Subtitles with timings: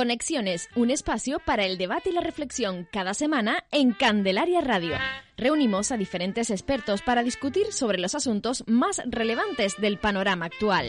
[0.00, 4.96] Conexiones, un espacio para el debate y la reflexión cada semana en Candelaria Radio.
[5.36, 10.88] Reunimos a diferentes expertos para discutir sobre los asuntos más relevantes del panorama actual.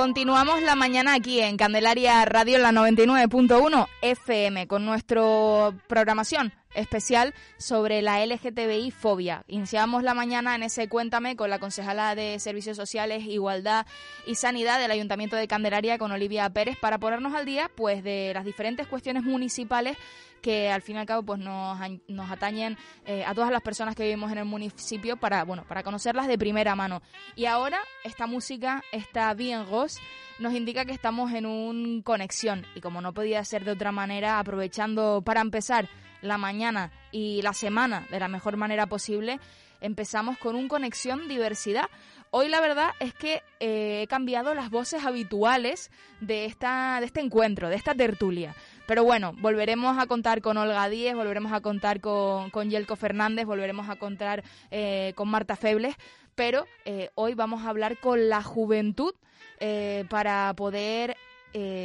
[0.00, 5.20] Continuamos la mañana aquí en Candelaria Radio, la 99.1 FM, con nuestra
[5.88, 9.44] programación especial sobre la LGTBI fobia.
[9.46, 13.84] Iniciamos la mañana en ese Cuéntame con la concejala de Servicios Sociales, Igualdad
[14.26, 18.32] y Sanidad del Ayuntamiento de Candelaria con Olivia Pérez para ponernos al día pues de
[18.32, 19.98] las diferentes cuestiones municipales
[20.40, 23.94] que al fin y al cabo pues nos, nos atañen eh, a todas las personas
[23.94, 27.02] que vivimos en el municipio para bueno para conocerlas de primera mano
[27.36, 29.98] y ahora esta música está bien Ross
[30.38, 34.38] nos indica que estamos en un conexión y como no podía ser de otra manera
[34.38, 35.88] aprovechando para empezar
[36.22, 39.40] la mañana y la semana de la mejor manera posible,
[39.80, 41.88] empezamos con un conexión diversidad.
[42.30, 47.20] Hoy la verdad es que eh, he cambiado las voces habituales de, esta, de este
[47.20, 48.54] encuentro, de esta tertulia.
[48.90, 53.46] Pero bueno, volveremos a contar con Olga Díez, volveremos a contar con, con Yelko Fernández,
[53.46, 55.94] volveremos a contar eh, con Marta Febles,
[56.34, 59.14] pero eh, hoy vamos a hablar con la juventud
[60.08, 61.16] para poder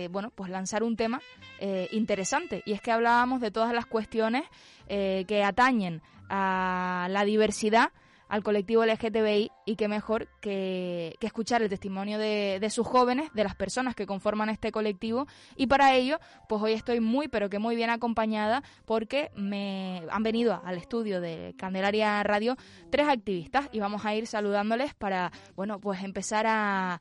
[0.09, 1.21] bueno, pues lanzar un tema
[1.59, 2.63] eh, interesante.
[2.65, 4.43] Y es que hablábamos de todas las cuestiones
[4.87, 7.91] eh, que atañen a la diversidad
[8.27, 13.43] al colectivo LGTBI y qué mejor que, escuchar el testimonio de, de, sus jóvenes, de
[13.43, 15.25] las personas que conforman este colectivo.
[15.55, 20.23] Y para ello pues hoy estoy muy pero que muy bien acompañada porque me han
[20.23, 22.55] venido al estudio de Candelaria Radio
[22.91, 26.99] tres activistas y vamos a ir saludándoles para bueno pues empezar a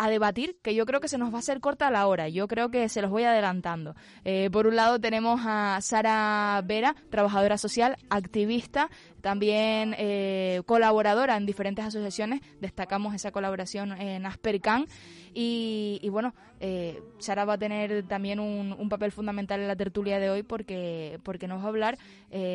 [0.00, 2.30] a debatir, que yo creo que se nos va a hacer corta la hora.
[2.30, 3.94] Yo creo que se los voy adelantando.
[4.24, 8.88] Eh, por un lado tenemos a Sara Vera, trabajadora social, activista,
[9.20, 12.40] también eh, colaboradora en diferentes asociaciones.
[12.62, 14.86] Destacamos esa colaboración en Aspercan.
[15.34, 20.30] Y, bueno, eh, Sara va a tener también un, papel fundamental en la tertulia de
[20.30, 21.98] hoy porque, porque nos va a hablar,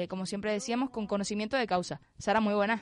[0.09, 2.01] como siempre decíamos, con conocimiento de causa.
[2.17, 2.81] Sara, muy buena.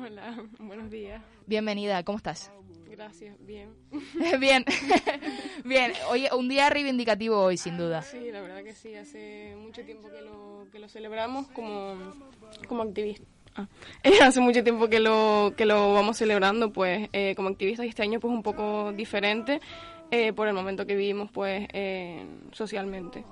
[0.00, 1.20] Hola, buenos días.
[1.46, 2.52] Bienvenida, ¿cómo estás?
[2.96, 3.70] Gracias, bien.
[4.40, 4.64] bien,
[5.64, 5.92] bien.
[6.10, 8.02] Oye, un día reivindicativo hoy, sin duda.
[8.02, 8.94] Sí, la verdad que sí.
[8.94, 11.96] Hace mucho tiempo que lo, que lo celebramos como,
[12.68, 13.26] como activistas.
[13.56, 13.66] Ah,
[14.22, 18.02] hace mucho tiempo que lo, que lo vamos celebrando pues eh, como activistas y este
[18.02, 19.60] año pues un poco diferente
[20.12, 23.24] eh, por el momento que vivimos pues eh, socialmente.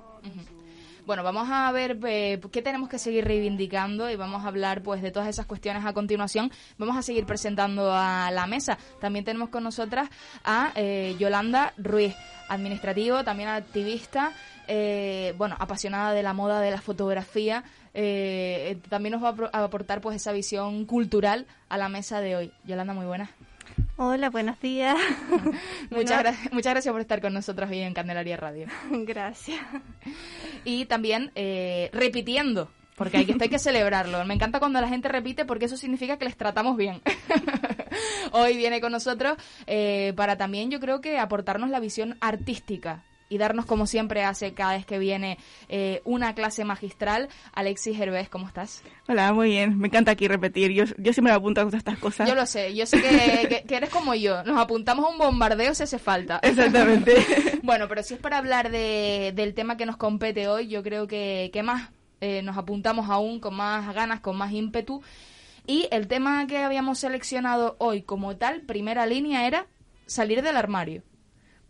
[1.05, 5.01] Bueno, vamos a ver eh, qué tenemos que seguir reivindicando y vamos a hablar pues
[5.01, 6.49] de todas esas cuestiones a continuación.
[6.77, 8.77] Vamos a seguir presentando a la mesa.
[9.01, 10.09] También tenemos con nosotras
[10.45, 12.15] a eh, Yolanda Ruiz,
[12.47, 14.31] administrativo, también activista,
[14.69, 17.65] eh, bueno, apasionada de la moda, de la fotografía.
[18.87, 22.51] también nos va a aportar pues esa visión cultural a la mesa de hoy.
[22.63, 23.29] Yolanda, muy buena.
[24.05, 24.97] Hola, buenos días.
[25.89, 28.67] muchas, muchas gracias por estar con nosotros hoy en Candelaria Radio.
[28.91, 29.61] Gracias.
[30.65, 34.25] Y también eh, repitiendo, porque hay que, hay que celebrarlo.
[34.25, 37.01] Me encanta cuando la gente repite porque eso significa que les tratamos bien.
[38.33, 39.37] hoy viene con nosotros
[39.67, 44.53] eh, para también yo creo que aportarnos la visión artística y darnos como siempre hace
[44.53, 45.37] cada vez que viene
[45.69, 47.29] eh, una clase magistral.
[47.53, 48.83] Alexis Hervés, ¿cómo estás?
[49.07, 49.77] Hola, muy bien.
[49.77, 50.71] Me encanta aquí repetir.
[50.71, 52.27] Yo, yo siempre me apunto a estas cosas.
[52.27, 52.75] Yo lo sé.
[52.75, 53.01] Yo sé
[53.67, 54.43] que, eres como yo.
[54.43, 56.39] Nos apuntamos a un bombardeo si hace falta.
[56.43, 57.15] Exactamente.
[57.63, 61.07] bueno, pero si es para hablar de, del tema que nos compete hoy, yo creo
[61.07, 61.89] que, que más
[62.21, 65.01] eh, nos apuntamos aún con más ganas, con más ímpetu.
[65.65, 69.67] Y el tema que habíamos seleccionado hoy como tal, primera línea, era
[70.05, 71.03] salir del armario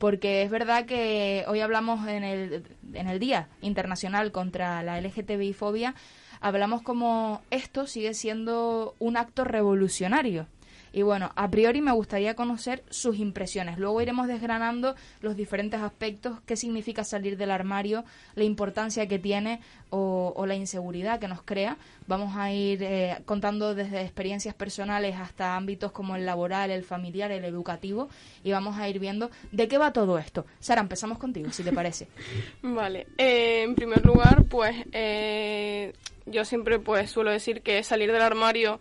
[0.04, 5.96] porque es verdad que hoy hablamos en el, en el Día Internacional contra la LGTBI-fobia,
[6.42, 10.48] hablamos como esto sigue siendo un acto revolucionario.
[10.94, 13.80] Y bueno, a priori me gustaría conocer sus impresiones.
[13.80, 18.06] Luego iremos desgranando los diferentes aspectos, qué significa salir del armario,
[18.36, 19.60] la importancia que tiene
[19.90, 21.78] o, la inseguridad que nos crea.
[22.06, 27.32] Vamos a ir eh, contando desde experiencias personales hasta ámbitos como el laboral, el familiar,
[27.32, 28.10] el educativo
[28.44, 30.46] y vamos a ir viendo de qué va todo esto.
[30.60, 32.08] Sara, empezamos contigo, si te parece.
[32.62, 35.94] vale, eh, en primer lugar, pues eh,
[36.28, 38.80] yo siempre pues suelo decir que salir del armario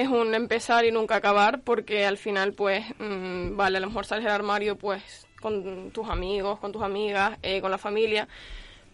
[0.00, 4.06] es un empezar y nunca acabar porque al final pues mm, vale a lo mejor
[4.06, 8.28] sales del armario pues con tus amigos con tus amigas eh, con la familia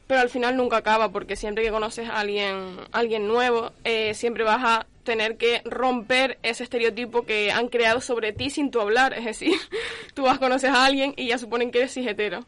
[0.06, 4.44] pero al final nunca acaba porque siempre que conoces a alguien alguien nuevo eh, siempre
[4.44, 9.14] vas a tener que romper ese estereotipo que han creado sobre ti sin tu hablar.
[9.14, 9.52] Es decir
[10.14, 12.40] tú vas, conoces a alguien y ya suponen que eres hetero.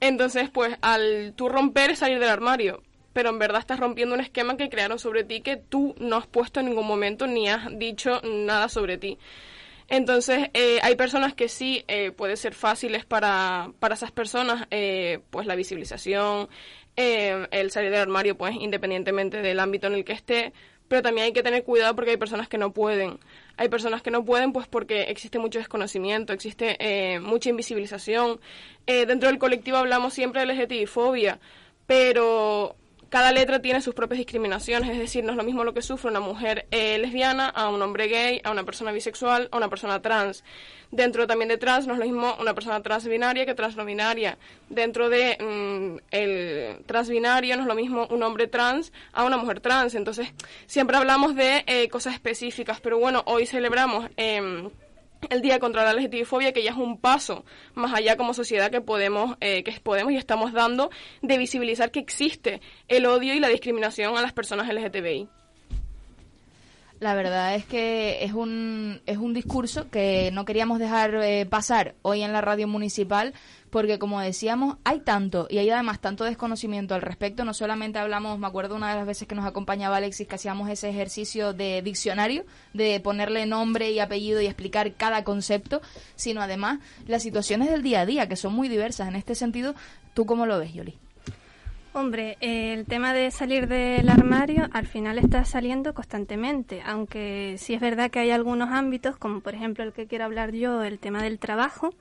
[0.00, 2.82] Entonces, pues, al tú romper es salir del armario,
[3.12, 6.26] pero en verdad estás rompiendo un esquema que crearon sobre ti que tú no has
[6.26, 9.18] puesto en ningún momento ni has dicho nada sobre ti.
[9.92, 15.20] Entonces, eh, hay personas que sí eh, puede ser fáciles para, para esas personas, eh,
[15.30, 16.48] pues la visibilización,
[16.96, 20.54] eh, el salir del armario, pues independientemente del ámbito en el que esté,
[20.88, 23.18] pero también hay que tener cuidado porque hay personas que no pueden.
[23.58, 28.40] Hay personas que no pueden pues porque existe mucho desconocimiento, existe mucha invisibilización.
[28.86, 31.38] Dentro del colectivo hablamos siempre de LGTBI-fobia,
[31.86, 32.76] pero
[33.12, 36.08] cada letra tiene sus propias discriminaciones, es decir, no es lo mismo lo que sufre
[36.08, 40.00] una mujer eh, lesbiana a un hombre gay, a una persona bisexual, a una persona
[40.00, 40.42] trans.
[40.90, 44.38] Dentro también de trans no es lo mismo una persona transbinaria que trans no binaria.
[44.70, 49.60] Dentro de mm, el transbinario no es lo mismo un hombre trans a una mujer
[49.60, 49.94] trans.
[49.94, 50.32] Entonces,
[50.64, 54.08] siempre hablamos de eh, cosas específicas, pero bueno, hoy celebramos...
[54.16, 54.70] em,
[55.30, 58.80] el Día contra la LGTBI-fobia, que ya es un paso más allá como sociedad que
[58.80, 60.90] podemos, eh, que podemos y estamos dando
[61.20, 65.28] de visibilizar que existe el odio y la discriminación a las personas LGTBI.
[67.00, 71.96] La verdad es que es un, es un discurso que no queríamos dejar eh, pasar
[72.02, 73.34] hoy en la radio municipal
[73.72, 77.42] porque como decíamos, hay tanto y hay además tanto desconocimiento al respecto.
[77.42, 80.68] No solamente hablamos, me acuerdo una de las veces que nos acompañaba Alexis que hacíamos
[80.68, 85.80] ese ejercicio de diccionario, de ponerle nombre y apellido y explicar cada concepto,
[86.16, 89.08] sino además las situaciones del día a día, que son muy diversas.
[89.08, 89.74] En este sentido,
[90.12, 90.98] ¿tú cómo lo ves, Yoli?
[91.94, 97.80] Hombre, el tema de salir del armario al final está saliendo constantemente, aunque sí es
[97.80, 101.22] verdad que hay algunos ámbitos, como por ejemplo el que quiero hablar yo, el tema
[101.22, 101.94] del trabajo,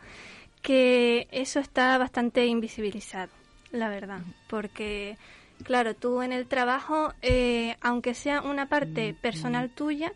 [0.61, 3.31] que eso está bastante invisibilizado,
[3.71, 5.17] la verdad, porque
[5.63, 10.13] claro, tú en el trabajo, eh, aunque sea una parte personal tuya,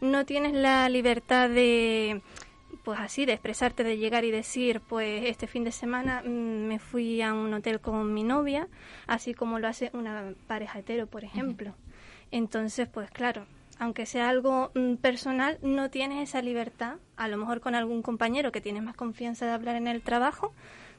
[0.00, 2.22] no tienes la libertad de
[2.84, 6.78] pues así, de expresarte, de llegar y decir, pues este fin de semana mm, me
[6.78, 8.66] fui a un hotel con mi novia,
[9.06, 11.74] así como lo hace una pareja hetero, por ejemplo.
[12.30, 13.46] Entonces, pues claro,
[13.78, 18.52] aunque sea algo mm, personal, no tienes esa libertad, a lo mejor con algún compañero
[18.52, 20.52] que tienes más confianza de hablar en el trabajo,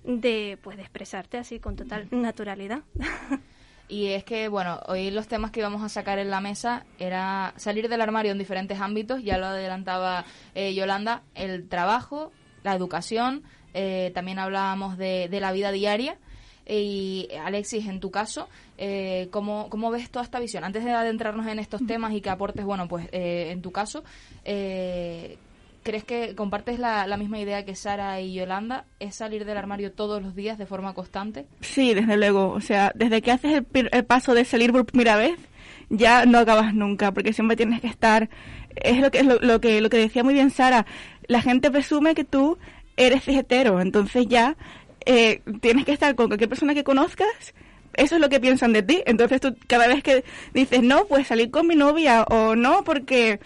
[0.03, 2.81] de pues de expresarte así con total naturalidad.
[3.91, 7.55] Y es que, bueno, hoy los temas que íbamos a sacar en la mesa era
[7.57, 12.31] salir del armario en diferentes ámbitos, ya lo adelantaba eh, Yolanda, el trabajo,
[12.61, 13.41] la educación,
[13.73, 16.19] eh, también hablábamos de, de la vida diaria.
[16.69, 20.63] Y Alexis, en tu caso, eh, ¿cómo, ¿cómo ves toda esta visión?
[20.63, 24.03] Antes de adentrarnos en estos temas y que aportes, bueno, pues eh, en tu caso,
[24.45, 25.37] eh,
[25.81, 28.85] ¿crees que compartes la, la misma idea que Sara y Yolanda?
[28.99, 31.47] ¿Es salir del armario todos los días de forma constante?
[31.61, 32.51] Sí, desde luego.
[32.51, 35.39] O sea, desde que haces el, paso de salir por primera vez,
[35.89, 38.29] ya no acabas nunca, porque siempre tienes que estar.
[38.75, 40.85] Es lo que, es lo, lo que, lo que decía muy bien Sara.
[41.25, 42.59] La gente presume que tú
[42.99, 44.57] eres hetero, entonces ya
[45.11, 47.55] eh, tienes que estar con cualquier persona que conozcas.
[47.95, 49.01] Eso es lo que piensan de ti.
[49.07, 50.23] Entonces tú cada vez que
[50.53, 53.39] dices, no, pues salir con mi novia o no, porque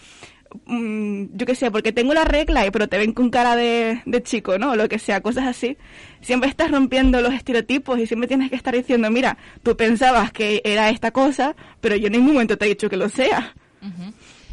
[0.65, 4.59] mm, yo qué sé, porque tengo la regla, pero te ven con cara de, chico,
[4.59, 4.71] ¿no?
[4.71, 5.77] O lo que sea, cosas así.
[6.19, 10.61] Siempre estás rompiendo los estereotipos y siempre tienes que estar diciendo, mira, tú pensabas que
[10.65, 13.53] era esta cosa, pero yo en ningún momento te he dicho que lo sea.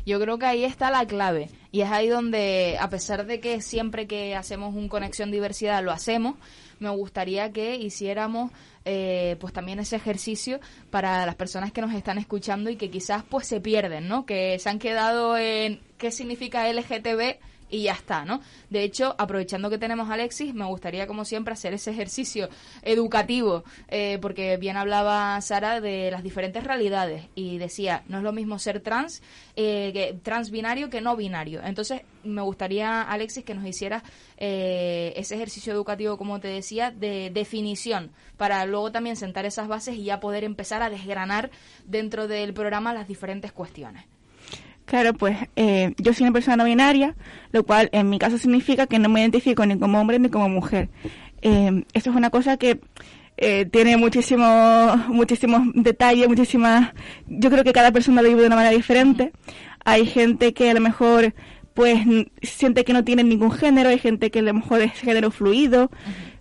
[0.06, 3.60] Yo creo que ahí está la clave y es ahí donde, a pesar de que
[3.60, 6.36] siempre que hacemos un conexión diversidad lo hacemos,
[6.80, 8.50] me gustaría que hiciéramos
[8.84, 10.58] eh, pues también ese ejercicio
[10.90, 14.26] para las personas que nos están escuchando y que quizás pues se pierden, ¿no?
[14.26, 17.38] Que se han quedado en qué significa LGTB
[17.70, 18.40] y ya está, ¿no?
[18.68, 22.48] De hecho, aprovechando que tenemos a Alexis, me gustaría, como siempre, hacer ese ejercicio
[22.82, 28.32] educativo, eh, porque bien hablaba Sara de las diferentes realidades y decía, no es lo
[28.32, 29.22] mismo ser trans,
[29.56, 31.62] eh, que, trans binario que no binario.
[31.64, 34.02] Entonces, me gustaría, Alexis, que nos hicieras
[34.36, 39.96] eh, ese ejercicio educativo, como te decía, de definición, para luego también sentar esas bases
[39.96, 41.50] y ya poder empezar a desgranar
[41.84, 44.04] dentro del programa las diferentes cuestiones.
[44.90, 47.14] Claro, pues eh, yo soy una persona no binaria,
[47.52, 50.48] lo cual en mi caso significa que no me identifico ni como hombre ni como
[50.48, 50.88] mujer.
[51.42, 52.80] Eh, esto es una cosa que
[53.36, 56.92] eh, tiene muchísimos muchísimos detalles, muchísimas...
[57.28, 59.30] Yo creo que cada persona lo vive de una manera diferente.
[59.84, 61.34] Hay gente que a lo mejor
[61.72, 62.00] pues
[62.42, 65.88] siente que no tiene ningún género, hay gente que a lo mejor es género fluido,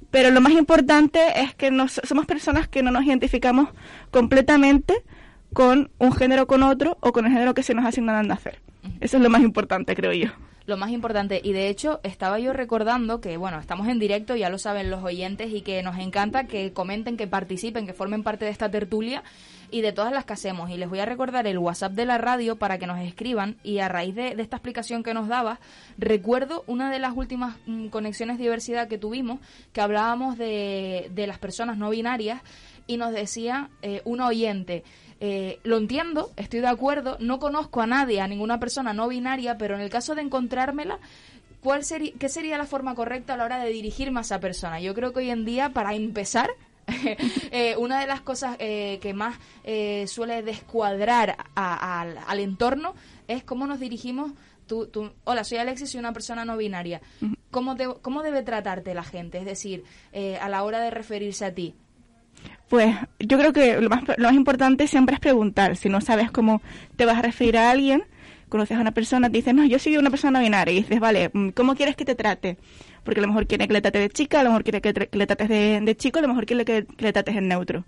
[0.09, 3.69] pero lo más importante es que nos, somos personas que no nos identificamos
[4.09, 5.03] completamente
[5.53, 8.59] con un género con otro o con el género que se nos asigna al nacer.
[9.01, 10.29] Eso es lo más importante, creo yo.
[10.65, 11.41] lo más importante.
[11.43, 15.03] Y de hecho, estaba yo recordando que, bueno, estamos en directo, ya lo saben los
[15.03, 19.23] oyentes, y que nos encanta que comenten, que participen, que formen parte de esta tertulia
[19.71, 20.69] y de todas las que hacemos.
[20.69, 23.57] Y les voy a recordar el WhatsApp de la radio para que nos escriban.
[23.63, 25.59] Y a raíz de, esta explicación que nos daba,
[25.97, 29.39] recuerdo una de las últimas mm, conexiones de diversidad que tuvimos,
[29.73, 32.43] que hablábamos de, de las personas no binarias,
[32.89, 34.83] y nos decía eh, un oyente.
[35.21, 39.57] Eh, lo entiendo, estoy de acuerdo, no conozco a nadie, a ninguna persona no binaria,
[39.57, 40.99] pero en el caso de encontrármela,
[41.61, 44.79] ¿cuál sería, ¿qué sería la forma correcta a la hora de dirigirme a esa persona?
[44.79, 46.49] Yo creo que hoy en día, para empezar,
[47.51, 49.37] eh, una de las cosas eh, que más
[50.09, 52.95] suele descuadrar al, entorno
[53.27, 54.31] es cómo nos dirigimos.
[54.67, 57.01] Tú, tú, hola, soy Alexis, soy una persona no binaria.
[57.51, 59.39] ¿Cómo, ¿Cómo debe tratarte la gente?
[59.39, 59.83] Es decir,
[60.41, 61.75] a la hora de referirse a ti.
[62.69, 65.75] Pues yo creo que lo más, lo más importante siempre es preguntar.
[65.75, 66.61] Si no sabes cómo
[66.95, 68.03] te vas a referir a alguien,
[68.49, 70.73] conoces a una persona, te dices, no, yo soy una persona binaria.
[70.73, 72.57] Y dices, vale, mm, ¿cómo quieres que te trate?
[73.03, 75.09] Porque a lo mejor quiere que le trate de chica, a lo mejor quiere que,
[75.11, 77.85] le trates de, chico, a lo mejor quiere que, le trates en neutro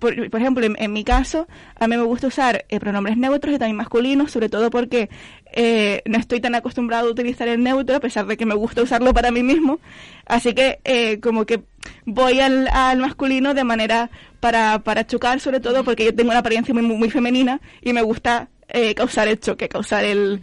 [0.00, 1.46] por, ejemplo, en, mi caso,
[1.78, 5.10] a mí me gusta usar eh, pronombres neutros y también masculinos, sobre todo porque
[5.52, 8.82] eh, no estoy tan acostumbrado a utilizar el neutro, a pesar de que me gusta
[8.82, 9.78] usarlo para mí mismo.
[10.26, 11.62] Así que eh, como que
[12.06, 16.72] voy al, masculino de manera para, para chocar, sobre todo porque yo tengo una apariencia
[16.72, 18.48] muy, muy femenina y me gusta
[18.96, 20.40] causar el choque, causar el,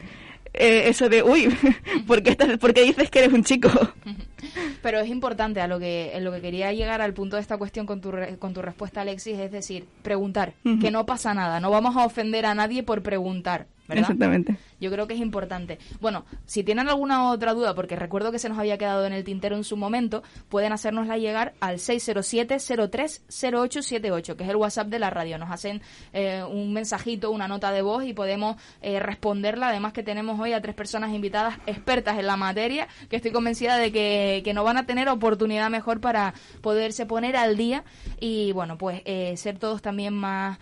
[0.54, 1.48] eso de, uy,
[2.08, 3.70] ¿por qué, estás, ¿por qué dices que eres un chico?
[4.82, 7.58] Pero es importante a lo que, en lo que quería llegar al punto de esta
[7.58, 11.70] cuestión con tu, con tu respuesta, Alexis, es decir, preguntar, que no pasa nada, no
[11.72, 13.68] vamos a ofender a nadie por preguntar.
[13.90, 14.58] Exactamente.
[14.80, 15.80] Yo creo que es importante.
[16.00, 19.24] Bueno, si tienen alguna otra duda, porque recuerdo que se nos había quedado en el
[19.24, 25.10] tintero en su momento, pueden hacérnosla llegar al 607-030878, que es el WhatsApp de la
[25.10, 25.38] radio.
[25.38, 25.82] Nos hacen
[26.14, 29.70] eh, un mensajito, una nota de voz y podemos eh, responderla.
[29.70, 33.78] Además que tenemos hoy a tres personas invitadas expertas en la materia, que estoy convencida
[33.78, 37.84] de que, que no van a tener oportunidad mejor para poderse poner al día
[38.20, 40.60] y, bueno, pues eh, ser todos también más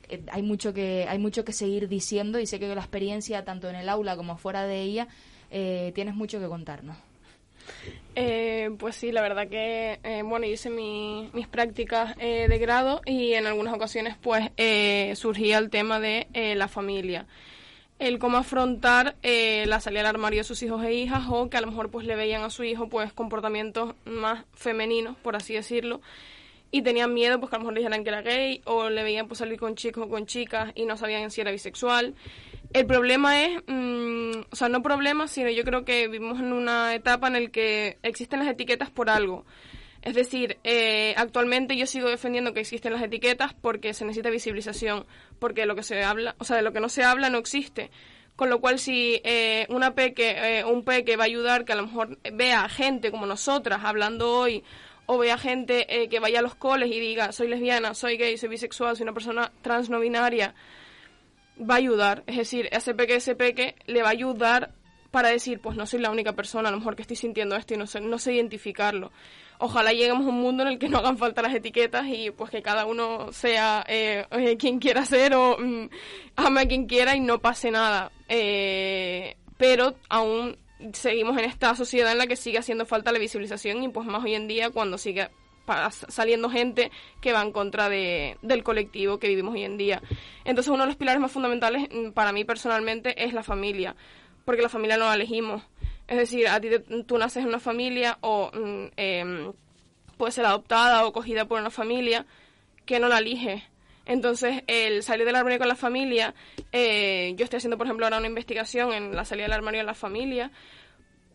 [0.10, 3.70] eh, hay mucho que hay mucho que seguir diciendo y sé que la experiencia tanto
[3.70, 5.08] en el aula como fuera de ella
[5.50, 6.98] tienes mucho que contarnos.
[8.16, 13.34] Eh, pues sí, la verdad que, eh, bueno, hice mis prácticas eh, de grado y
[13.34, 14.50] en algunas ocasiones pues
[15.18, 17.28] surgía el tema de la familia.
[18.00, 21.62] El cómo afrontar la salida al armario de sus hijos e hijas o que a
[21.62, 26.02] lo mejor pues le veían a su hijo pues comportamientos más femeninos, por así decirlo,
[26.72, 29.04] y tenían miedo pues que a lo mejor le dijeran que era gay o le
[29.04, 32.16] veían pues salir con chicos o con chicas y no sabían si era bisexual.
[32.74, 36.94] El problema es, mm, o sea, no problema, sino yo creo que vivimos en una
[36.94, 39.46] etapa en la que existen las etiquetas por algo.
[40.02, 45.06] Es decir, eh, actualmente yo sigo defendiendo que existen las etiquetas porque se necesita visibilización,
[45.40, 47.90] porque lo que se habla, o sea, de lo que no se habla no existe.
[48.36, 51.76] Con lo cual, si eh, una peque, eh, un peque va a ayudar que a
[51.76, 54.64] lo mejor vea gente como nosotras hablando hoy,
[55.08, 58.50] o vea gente que vaya a los coles y diga, soy lesbiana, soy gay, soy
[58.50, 60.54] bisexual, soy una persona trans no binaria,
[61.60, 63.36] va a ayudar, es decir, ese peque, ese
[63.86, 64.72] le va a ayudar
[65.12, 67.74] para decir, pues no soy la única persona a lo mejor que estoy sintiendo esto
[67.74, 69.12] y no sé, no sé identificarlo.
[69.60, 72.52] Ojalá lleguemos a un mundo en el que no hagan falta las etiquetas y pues
[72.52, 74.26] que cada uno sea eh,
[74.60, 75.90] quien quiera ser o mm,
[76.36, 78.12] ame a quien quiera y no pase nada.
[78.30, 80.58] Eh, pero aún
[80.94, 84.24] seguimos en esta sociedad en la que sigue haciendo falta la visibilización y pues más
[84.24, 85.30] hoy en día cuando sigue
[86.10, 90.02] saliendo gente que va en contra de, del colectivo que vivimos hoy en día.
[90.46, 93.96] Entonces uno de los pilares más fundamentales mm, para mí personalmente es la familia,
[94.46, 95.64] porque la familia no la elegimos.
[96.08, 96.70] Es decir, a ti
[97.06, 98.50] tú naces en una familia o
[98.96, 99.52] em,
[100.18, 102.26] puedes ser adoptada o cogida por una familia
[102.86, 103.64] que no la elige.
[104.06, 106.34] Entonces, el salir del armario con la familia,
[106.72, 109.86] eh, yo estoy haciendo, por ejemplo, ahora una investigación en la salida del armario en
[109.86, 110.52] la familia,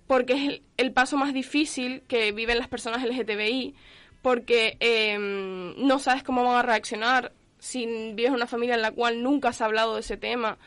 [0.07, 3.75] porque es el, el, paso más difícil que viven las personas LGTBI,
[4.23, 8.93] porque em, no sabes cómo van a reaccionar si vives en una familia en la
[8.93, 10.59] cual nunca has hablado de ese tema.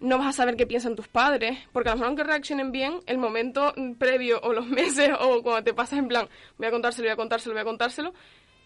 [0.00, 3.00] No vas a saber qué piensan tus padres, porque a lo mejor aunque reaccionen bien,
[3.06, 7.06] el momento previo o los meses o cuando te pasas en plan, voy a contárselo,
[7.06, 8.14] voy a contárselo, voy a contárselo,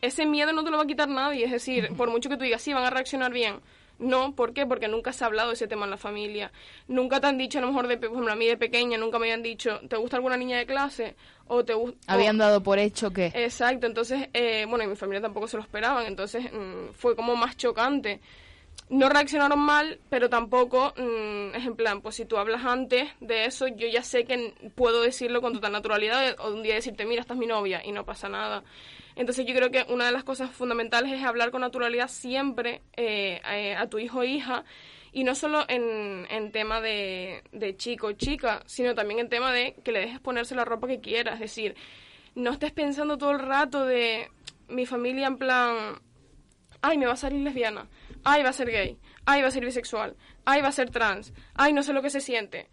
[0.03, 1.45] ese miedo no te lo va a quitar nadie.
[1.45, 3.61] Es decir, por mucho que tú digas, sí, van a reaccionar bien.
[3.99, 4.67] No, ¿por qué?
[4.67, 6.53] Porque nunca se ha hablado de ese tema en la familia.
[6.89, 9.19] Nunca te han dicho, a lo mejor, de, por ejemplo, a mí de pequeña, nunca
[9.19, 11.17] me habían dicho, ¿te gusta alguna niña de clase?
[11.47, 11.99] O te gusta...
[12.07, 13.27] Habían dado por hecho que...
[13.35, 17.37] Exacto, entonces, eh, bueno, y mi familia tampoco se lo esperaban, entonces mm, fue como
[17.37, 18.21] más chocante.
[18.89, 23.47] No reaccionaron mal, pero tampoco, mm, es en plan, pues si tú hablas antes de
[23.47, 27.21] eso, yo ya sé que puedo decirlo con total naturalidad o un día decirte, mira,
[27.21, 28.63] esta es mi novia y no pasa nada.
[29.17, 33.41] Entonces yo creo que una de las cosas fundamentales es hablar con naturalidad siempre eh,
[33.51, 34.65] eh, a, tu hijo o hija
[35.11, 39.53] y no solo en, en tema de, de chico o chica, sino también en tema
[39.53, 41.33] de que le dejes ponerse la ropa que quiera.
[41.33, 41.75] Es decir,
[42.37, 44.31] no estés pensando todo el rato de
[44.69, 45.99] mi familia en plan,
[46.83, 47.89] ay, me va a salir lesbiana,
[48.27, 51.33] ay, va a ser gay, ay, va a ser bisexual, ay, va a ser trans,
[51.55, 52.69] ay, no sé lo que se siente.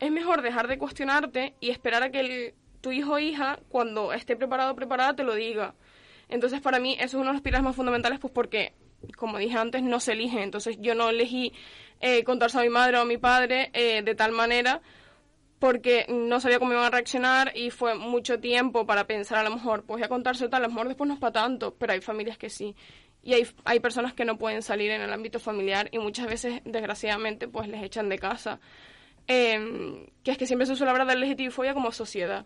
[0.00, 4.34] Es mejor dejar de cuestionarte y esperar a que tu hijo o hija, cuando esté
[4.34, 5.74] preparado o preparada, te lo diga.
[6.30, 8.72] Entonces, para mí, eso es uno de los pilares más fundamentales, pues porque,
[9.16, 10.42] como dije antes, no se elige.
[10.42, 11.52] Entonces, yo no elegí
[12.00, 14.80] eh, contarse a mi madre o a mi padre eh, de tal manera
[15.64, 19.54] porque no sabía cómo iban a reaccionar y fue mucho tiempo para pensar a lo
[19.54, 21.94] mejor, pues voy a contarse tal, a lo mejor después no es para tanto, pero
[21.94, 22.76] hay familias que sí.
[23.24, 26.60] Y hay, hay personas que no pueden salir en el ámbito familiar y muchas veces,
[26.64, 28.60] desgraciadamente, pues les echan de casa.
[29.26, 32.44] Em, que es que siempre se suele hablar de LGTBI-fobia como sociedad.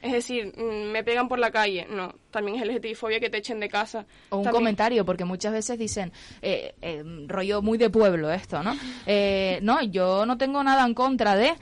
[0.00, 1.86] Es decir, mm, me pegan por la calle.
[1.90, 4.06] No, también es LGTBI-fobia que te echen de casa.
[4.30, 8.76] O un comentario, porque muchas veces dicen, eh, eh, rollo muy de pueblo esto, ¿no?
[9.10, 11.56] Eh, no, yo no tengo nada en contra de,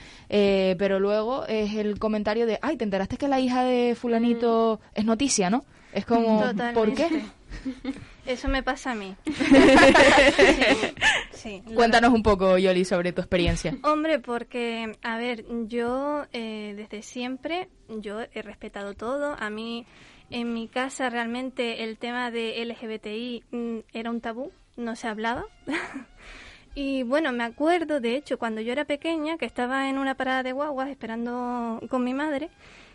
[0.76, 4.99] pero luego es el comentario de, ay, ¿te enteraste que la hija de fulanito mm.
[4.99, 5.64] es noticia, no?
[5.93, 7.09] Es como, ¿por qué?
[8.26, 9.16] Eso me pasa a mí.
[11.75, 13.76] Cuéntanos un poco, Yoli, sobre tu experiencia.
[13.83, 19.37] Hombre, porque, a ver, yo eh, desde siempre, yo he respetado todo.
[19.38, 19.87] A mí,
[20.30, 25.45] en mi casa, realmente el tema de LGBTI mm, era un tabú, no se hablaba.
[26.75, 30.42] y bueno, me acuerdo, de hecho, cuando yo era pequeña, que estaba en una parada
[30.42, 32.50] de guaguas esperando con mi madre,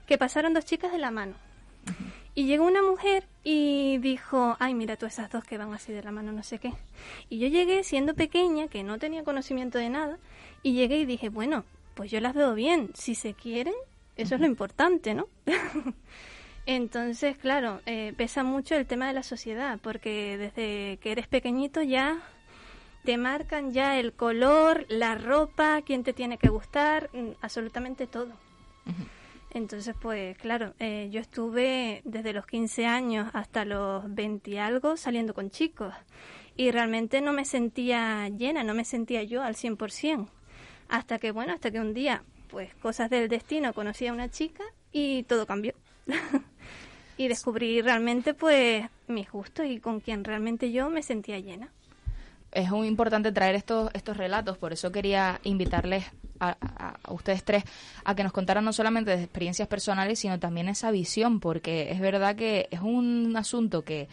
[0.08, 1.36] que pasaron dos chicas de la mano.
[2.34, 6.04] Y llegó una mujer y dijo, ay, mira tú esas dos que van así de
[6.04, 6.74] la mano, no sé qué.
[7.30, 10.18] Y yo llegué siendo pequeña, que no tenía conocimiento de nada,
[10.64, 13.74] y llegué y dije, bueno, pues yo las veo bien, si se quieren,
[14.16, 15.28] eso es lo importante, ¿no?
[16.66, 21.82] Entonces, claro, eh, pesa mucho el tema de la sociedad, porque desde que eres pequeñito
[21.82, 22.22] ya
[23.04, 28.32] te marcan ya el color, la ropa, quién te tiene que gustar, mm, absolutamente todo.
[29.54, 34.96] Entonces, pues claro, eh, yo estuve desde los 15 años hasta los 20 y algo
[34.96, 35.94] saliendo con chicos
[36.56, 40.30] y realmente no me sentía llena, no me sentía yo al 100%.
[40.88, 44.64] Hasta que, bueno, hasta que un día, pues cosas del destino, conocí a una chica
[44.92, 45.74] y todo cambió.
[47.18, 51.72] y descubrí realmente, pues, mi gusto y con quien realmente yo me sentía llena
[52.52, 56.06] es muy importante traer estos, estos relatos, por eso quería invitarles
[56.42, 57.64] a, ustedes tres
[58.04, 62.00] a que nos contaran no solamente de experiencias personales, sino también esa visión, porque es
[62.00, 64.10] verdad que es un asunto que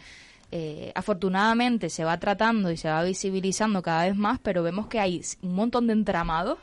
[0.51, 4.99] eh, afortunadamente se va tratando y se va visibilizando cada vez más, pero vemos que
[4.99, 6.57] hay un montón de entramados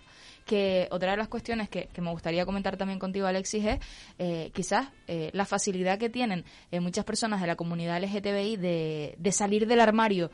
[0.45, 3.81] que otra de las cuestiones que, me gustaría comentar también contigo, Alexis, es
[4.21, 6.45] eh, quizás eh, la facilidad que tienen
[6.81, 10.31] muchas personas de la comunidad LGTBI de, de salir del armario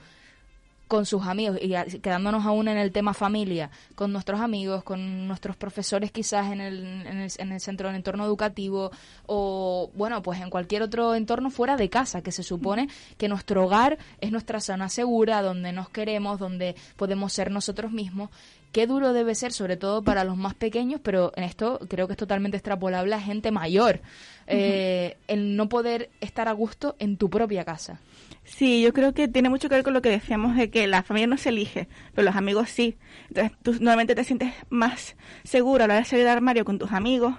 [0.92, 5.56] con sus amigos y quedándonos aún en el tema familia, con nuestros amigos, con nuestros
[5.56, 8.90] profesores quizás en el, en el, en el centro, en el entorno educativo
[9.24, 13.64] o, bueno, pues en cualquier otro entorno fuera de casa, que se supone que nuestro
[13.64, 18.28] hogar es nuestra zona segura, donde nos queremos, donde podemos ser nosotros mismos.
[18.72, 22.14] Qué duro debe ser, sobre todo para los más pequeños, pero en esto creo que
[22.14, 24.00] es totalmente extrapolable a gente mayor,
[24.46, 28.00] eh, el no poder estar a gusto en tu propia casa.
[28.44, 31.02] Sí, yo creo que tiene mucho que ver con lo que decíamos de que la
[31.02, 32.96] familia no se elige, pero los amigos sí.
[33.28, 36.78] Entonces tú nuevamente te sientes más seguro a la hora de salir del armario con
[36.78, 37.34] tus amigos,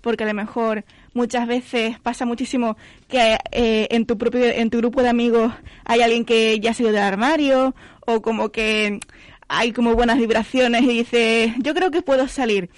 [0.00, 2.76] porque a lo mejor muchas veces pasa muchísimo
[3.08, 5.52] que eh, en tu propio en tu grupo de amigos
[5.84, 7.74] hay alguien que ya ha salido del armario
[8.06, 8.98] o como que
[9.48, 12.70] hay como buenas vibraciones y dices yo creo que puedo salir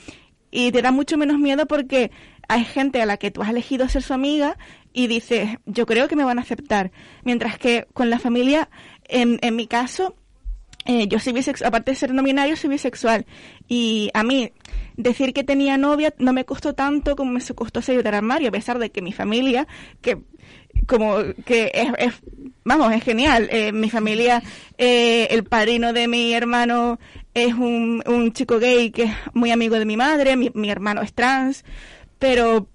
[0.51, 2.11] y te da mucho menos miedo porque
[2.49, 4.57] hay gente a la que tú has elegido ser su amiga
[4.93, 6.93] y dices, yo creo que me van a aceptar.
[7.25, 8.69] Mientras que con la familia,
[9.09, 10.15] en, en mi caso,
[10.87, 13.27] eh, yo soy bisexual, aparte de ser no binario, soy bisexual.
[13.67, 14.53] Y a mí,
[14.97, 18.53] decir que tenía novia no me costó tanto como me costó salir del armario, a
[18.53, 19.67] pesar de que mi familia,
[20.01, 20.23] que
[20.87, 22.15] como que es,
[22.65, 23.49] vamos, es genial.
[23.51, 24.43] Eh, mi familia,
[24.79, 26.99] eh, el padrino de mi hermano
[27.35, 31.03] es un, un chico gay que es muy amigo de mi madre, mi, mi hermano
[31.03, 31.65] es trans,
[32.19, 32.69] pero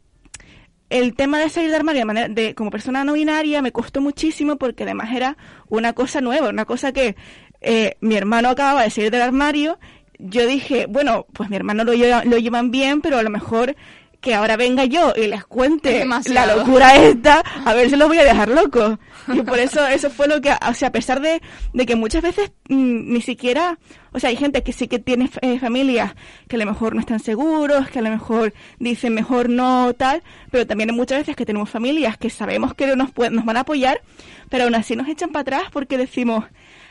[0.89, 4.01] el tema de salir de armario de manera, de, como persona no binaria me costó
[4.01, 7.15] muchísimo porque además era una cosa nueva, una cosa que
[7.61, 9.79] eh, mi hermano acababa de salir del armario.
[10.17, 13.75] Yo dije, bueno, pues mi hermano lo, lo llevan bien, pero a lo mejor
[14.21, 18.17] que ahora venga yo y les cuente la locura esta, a ver si los voy
[18.17, 18.97] a dejar locos.
[19.31, 21.39] Y por eso, eso fue lo que, o sea, a pesar de,
[21.73, 23.77] de que muchas veces mm, ni siquiera,
[24.11, 26.15] o sea, hay gente que sí que tiene eh, familias
[26.47, 30.23] que a lo mejor no están seguros, que a lo mejor dicen mejor no, tal,
[30.49, 33.59] pero también hay muchas veces que tenemos familias que sabemos que nos, nos van a
[33.59, 34.01] apoyar,
[34.49, 36.45] pero aún así nos echan para atrás porque decimos,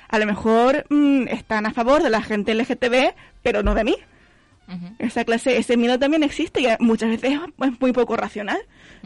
[0.09, 3.97] a lo mejor mm, están a favor de la gente LGTB, pero no de mí.
[4.99, 8.59] Esa clase, ese miedo también existe y muchas veces es muy poco racional,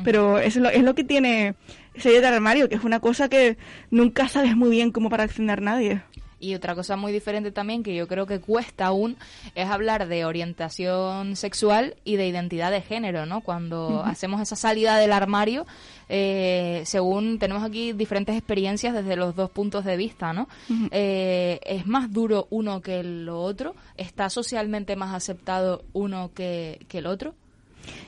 [0.02, 1.54] pero es lo, es lo que tiene
[1.94, 3.56] ese armario, que es una cosa que
[3.90, 6.02] nunca sabes muy bien cómo para accionar nadie.
[6.42, 9.16] Y otra cosa muy diferente también que yo creo que cuesta aún
[9.54, 13.42] es hablar de orientación sexual y de identidad de género, ¿no?
[13.42, 15.66] Cuando hacemos esa salida del armario,
[16.08, 20.48] eh, según tenemos aquí diferentes experiencias desde los dos puntos de vista, ¿no?
[20.90, 23.76] Eh, ¿Es más duro uno que lo otro?
[23.96, 27.36] ¿Está socialmente más aceptado uno que, que el otro?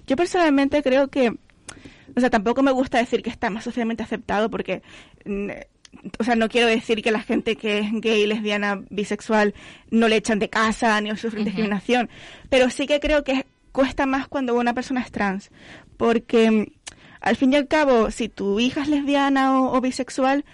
[0.09, 1.37] Yo personalmente creo que
[2.17, 4.83] o sea, tampoco me gusta decir que está más socialmente aceptado porque
[5.25, 5.51] mm,
[6.19, 9.55] o sea, no quiero decir que la gente que es gay, lesbiana, bisexual
[9.91, 12.09] no le echan de casa ni sufren discriminación,
[12.49, 15.51] pero sí que creo que cuesta más cuando una persona es trans,
[15.97, 16.67] porque mm,
[17.21, 20.45] al fin y al cabo, si tu hija es lesbiana o, bisexual,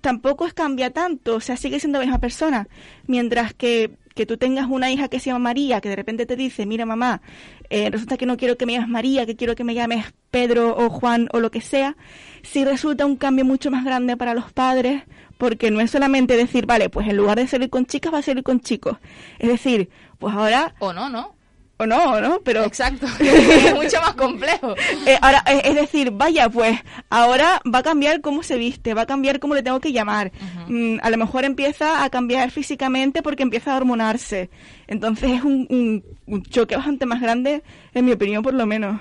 [0.00, 2.68] tampoco es cambia tanto, o sea, sigue siendo la misma persona,
[3.06, 6.36] mientras que que tú tengas una hija que se llama María, que de repente te
[6.36, 7.22] dice, mira mamá,
[7.70, 10.76] eh, resulta que no quiero que me llames María, que quiero que me llames Pedro
[10.76, 11.96] o Juan o lo que sea,
[12.42, 15.04] sí resulta un cambio mucho más grande para los padres,
[15.38, 18.22] porque no es solamente decir, vale, pues en lugar de salir con chicas va a
[18.22, 18.98] salir con chicos.
[19.38, 20.74] Es decir, pues ahora...
[20.80, 21.39] O no, ¿no?
[21.80, 22.40] O no, ¿no?
[22.42, 24.74] Pero exacto, es mucho más complejo.
[25.06, 29.06] Eh, ahora es, decir, vaya, pues ahora va a cambiar cómo se viste, va a
[29.06, 30.30] cambiar cómo le tengo que llamar.
[30.68, 34.50] Mm, a lo mejor empieza a cambiar físicamente porque empieza a hormonarse.
[34.88, 36.04] Entonces es un,
[36.50, 37.62] choque bastante más grande,
[37.94, 39.00] en mi opinión, por lo menos.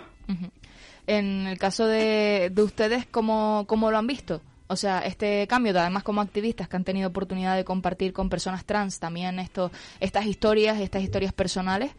[1.05, 4.41] En el caso de, de ustedes, ¿cómo, ¿cómo lo han visto?
[4.67, 8.63] O sea, este cambio, además como activistas que han tenido oportunidad de compartir con personas
[8.63, 11.91] trans también esto, estas historias, estas historias personales,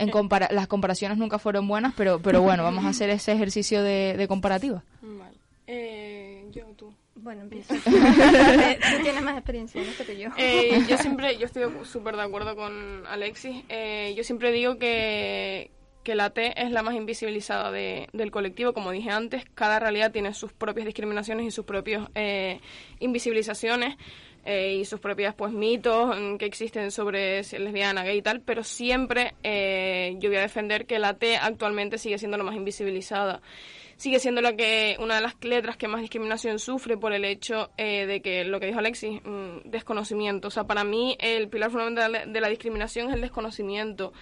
[0.00, 0.48] en eh.
[0.50, 4.82] las comparaciones nunca fueron buenas, pero, pero bueno, vamos a hacer ese ejercicio de, comparativa.
[5.02, 5.36] Vale.
[5.66, 6.92] Eh, yo, tú.
[7.14, 7.74] Bueno, empieza.
[7.84, 10.06] tú tienes más experiencia ¿no?
[10.06, 10.30] que yo.
[10.38, 13.62] Eh, yo siempre, yo estoy súper de acuerdo con Alexis.
[14.16, 15.70] yo siempre digo que,
[16.02, 18.72] que la T es la más invisibilizada de, del colectivo.
[18.72, 22.08] Como dije antes, cada realidad tiene sus propias discriminaciones y sus propias
[23.00, 23.96] invisibilizaciones.
[24.44, 28.22] Eh, y sus propias pues mitos mm, que existen sobre si es lesbiana, gay y
[28.22, 32.44] tal, pero siempre eh, yo voy a defender que la T actualmente sigue siendo la
[32.44, 33.42] más invisibilizada.
[33.98, 37.70] Sigue siendo la que una de las letras que más discriminación sufre por el hecho
[37.76, 40.48] eh, de que lo que dijo Alexis, mm, desconocimiento.
[40.48, 44.14] O sea, para mí el pilar fundamental de la discriminación es el desconocimiento.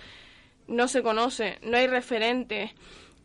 [0.66, 2.72] No se conoce, no hay referentes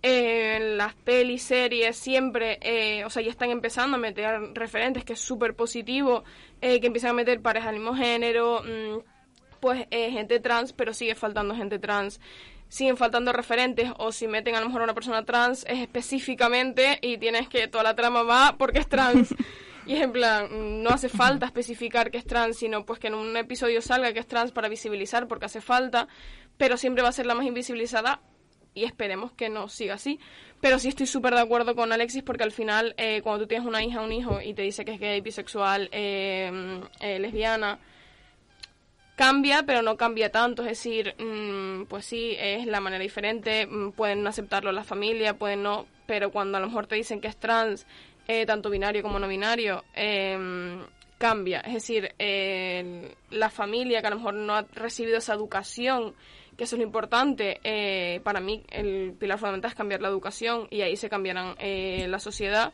[0.03, 5.13] en las pelis, series, siempre, eh, o sea, ya están empezando a meter referentes, que
[5.13, 6.25] es súper positivo,
[6.61, 8.99] eh, que empiezan a meter parejas del mismo género, mm,
[9.61, 12.19] pues eh, gente trans, pero sigue faltando gente trans.
[12.67, 16.99] Siguen faltando referentes, o si meten a lo mejor a una persona trans, es específicamente
[17.01, 19.33] y tienes que toda la trama va porque es trans.
[19.85, 23.15] Y es en plan, no hace falta especificar que es trans, sino pues que en
[23.15, 26.07] un episodio salga que es trans para visibilizar porque hace falta,
[26.57, 28.21] pero siempre va a ser la más invisibilizada
[28.73, 30.19] y esperemos que no siga así.
[30.63, 33.67] Pero sí estoy súper de acuerdo con Alexis porque al final eh, cuando tú tienes
[33.67, 37.79] una hija o un hijo y te dice que es gay, bisexual, eh, eh, lesbiana,
[39.15, 40.61] cambia, pero no cambia tanto.
[40.61, 45.63] Es decir, mm, pues sí, es la manera diferente, mm, pueden aceptarlo la familia, pueden
[45.63, 47.85] no, pero cuando a lo mejor te dicen que es trans,
[48.47, 50.79] tanto binario como no binario, em,
[51.17, 51.59] cambia.
[51.59, 52.15] Es decir,
[53.31, 56.15] la familia que a lo mejor no ha recibido esa educación
[56.57, 57.59] que eso es lo importante.
[57.63, 62.05] Eh, para mí, el pilar fundamental es cambiar la educación y ahí se cambiarán eh,
[62.09, 62.73] la sociedad.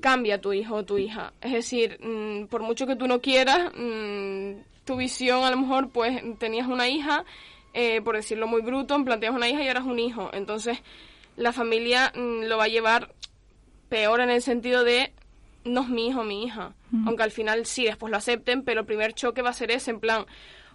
[0.00, 1.32] Cambia tu hijo o tu hija.
[1.40, 4.52] Es decir, mm, por mucho que tú no quieras, mm,
[4.84, 7.24] tu visión a lo mejor, pues tenías una hija,
[7.74, 10.30] eh, por decirlo muy bruto, planteas una hija y ahora es un hijo.
[10.32, 10.78] Entonces,
[11.36, 13.12] la familia mm, lo va a llevar
[13.88, 15.12] peor en el sentido de
[15.64, 16.74] no es mi hijo mi hija.
[17.06, 19.92] Aunque al final sí, después lo acepten, pero el primer choque va a ser ese,
[19.92, 20.26] en plan,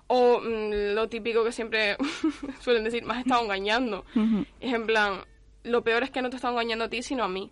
[0.08, 1.98] o mm, lo típico que siempre
[2.62, 4.06] suelen decir, me has estado engañando.
[4.60, 5.22] Es en plan,
[5.64, 7.52] lo peor es que no te estado engañando a ti, sino a mí.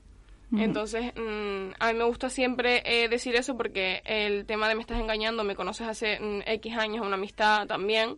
[0.57, 4.81] Entonces, mm, a mí me gusta siempre eh, decir eso porque el tema de me
[4.81, 8.17] estás engañando, me conoces hace mm, X años, una amistad también,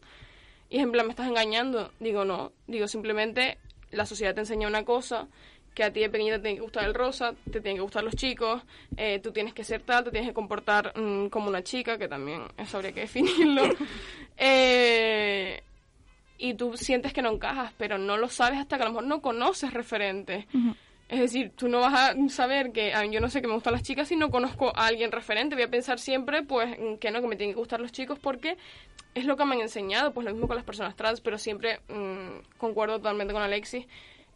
[0.69, 1.91] y es en plan, me estás engañando.
[2.00, 3.58] Digo, no, digo simplemente,
[3.91, 5.28] la sociedad te enseña una cosa
[5.77, 8.03] que a ti de pequeñita te tiene que gustar el rosa, te tienen que gustar
[8.03, 8.63] los chicos,
[8.97, 12.07] eh, tú tienes que ser tal, te tienes que comportar mm, como una chica, que
[12.07, 13.61] también eso habría que definirlo.
[14.39, 15.63] Eh,
[16.37, 19.07] y tú sientes que no encajas, pero no lo sabes hasta que a lo mejor
[19.07, 20.45] no conoces referentes.
[21.09, 23.73] Es decir, tú no vas a saber que ah, yo no sé que me gustan
[23.73, 25.55] las chicas si no conozco a alguien referente.
[25.55, 28.57] Voy a pensar siempre, pues, que no, que me tienen que gustar los chicos porque
[29.15, 30.13] es lo que me han enseñado.
[30.13, 33.87] Pues lo mismo con las personas trans, pero siempre mm, concuerdo totalmente con Alexis.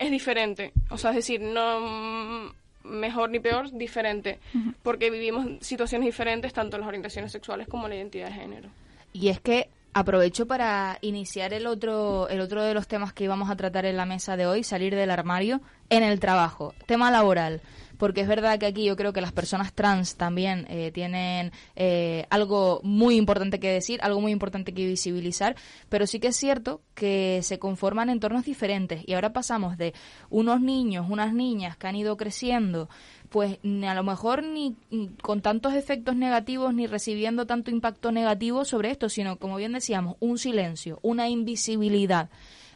[0.02, 0.74] Es diferente.
[0.90, 2.52] O sea, es decir, no
[2.84, 4.40] mejor ni peor, diferente.
[4.82, 8.70] Porque vivimos situaciones diferentes tanto en las orientaciones sexuales como en la identidad de género.
[9.14, 13.50] Y es que Aprovecho para iniciar el otro, el otro de los temas que íbamos
[13.50, 15.60] a tratar en la mesa de hoy, salir del armario
[15.90, 17.60] en el trabajo, tema laboral.
[18.02, 22.26] Porque es verdad que aquí yo creo que las personas trans también eh, tienen eh,
[22.32, 25.56] algo muy importante que decir, algo muy importante que visibilizar,
[25.88, 29.94] pero sí que es cierto que se conforman entornos diferentes y ahora pasamos de
[30.32, 32.90] unos niños, unas niñas que han ido creciendo
[33.30, 34.76] pues a lo mejor ni
[35.22, 40.16] con tantos efectos negativos ni recibiendo tanto impacto negativo sobre esto, sino como bien decíamos,
[40.20, 42.32] un silencio, una invisibilidad.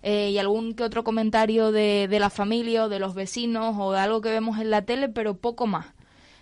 [0.07, 3.91] Eh, y algún que otro comentario de, de, la familia o de los vecinos o
[3.91, 5.87] de algo que vemos en la tele, pero poco más.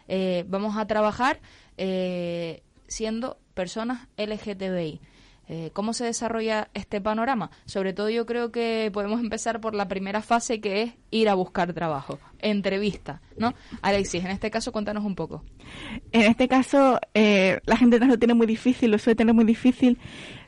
[0.09, 1.39] Eh, vamos a trabajar
[1.77, 4.99] eh, siendo personas LGTBI.
[5.49, 7.51] Eh, ¿Cómo se desarrolla este panorama?
[7.65, 11.33] Sobre todo yo creo que podemos empezar por la primera fase que es ir a
[11.33, 13.53] buscar trabajo, entrevista, ¿no?
[13.81, 15.43] Alexis, en este caso cuéntanos un poco.
[16.11, 19.45] En este caso eh, la gente no lo tiene muy difícil, lo suele tener muy
[19.45, 19.99] difícil,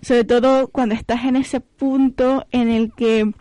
[0.02, 3.34] sobre todo cuando estás en ese punto en el que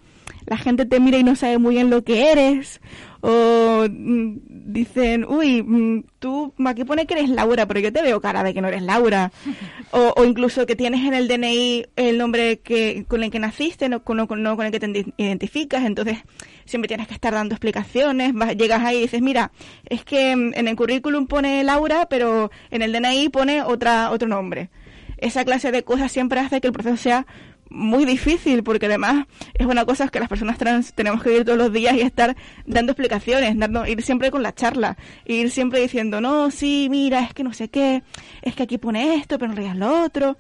[0.47, 2.81] la gente te mira y no sabe muy bien lo que eres
[3.27, 8.21] o mm, dicen, uy, mm, tú aquí pone que eres Laura, pero yo te veo
[8.21, 9.33] cara de que no eres Laura.
[9.93, 13.89] o, o, incluso que tienes en el DNI el nombre que con el que naciste,
[13.89, 16.19] no con, no, no con el que te identificas, entonces
[16.67, 19.53] siempre tienes que estar dando explicaciones, vas, llegas ahí y dices, mira,
[19.87, 24.29] es que mm, en el currículum pone Laura, pero en el DNI pone otra otro
[24.29, 24.69] nombre.
[25.17, 27.27] Esa clase de cosas siempre hace que el proceso sea
[27.75, 31.59] muy difícil porque además es una cosa que las personas trans tenemos que ir todos
[31.59, 36.21] los días y estar dando explicaciones, dando, ir siempre con la charla, ir siempre diciendo,
[36.21, 38.03] no, sí, mira, es que no sé qué,
[38.43, 40.37] es que aquí pone esto, pero realidad es lo otro,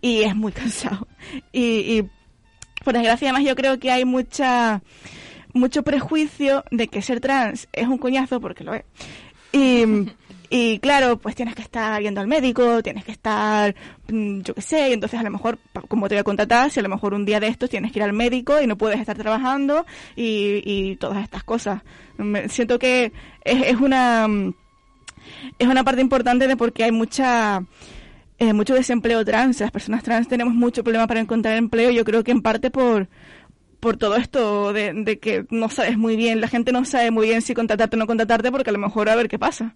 [0.00, 1.06] y es muy cansado.
[1.52, 2.10] Y, y
[2.84, 4.82] por desgracia además yo creo que hay mucha
[5.54, 8.84] mucho prejuicio de que ser trans es un coñazo porque lo es.
[9.52, 9.84] Y,
[10.54, 13.74] y claro, pues tienes que estar yendo al médico, tienes que estar,
[14.08, 16.78] mm, yo qué sé, y entonces a lo mejor, como te voy a contratar, si
[16.78, 19.00] a lo mejor un día de estos tienes que ir al médico y no puedes
[19.00, 21.80] estar trabajando y, y todas estas cosas.
[22.48, 23.12] Siento que
[23.44, 24.28] es, es, una
[25.58, 27.64] es una parte importante de porque hay mucha
[28.38, 32.22] eh, mucho desempleo trans, las personas trans tenemos mucho problema para encontrar empleo, yo creo
[32.24, 33.08] que en parte por
[33.80, 37.28] por todo esto de, de, que no sabes muy bien, la gente no sabe muy
[37.28, 39.74] bien si contratarte o no contratarte porque a lo mejor a ver qué pasa.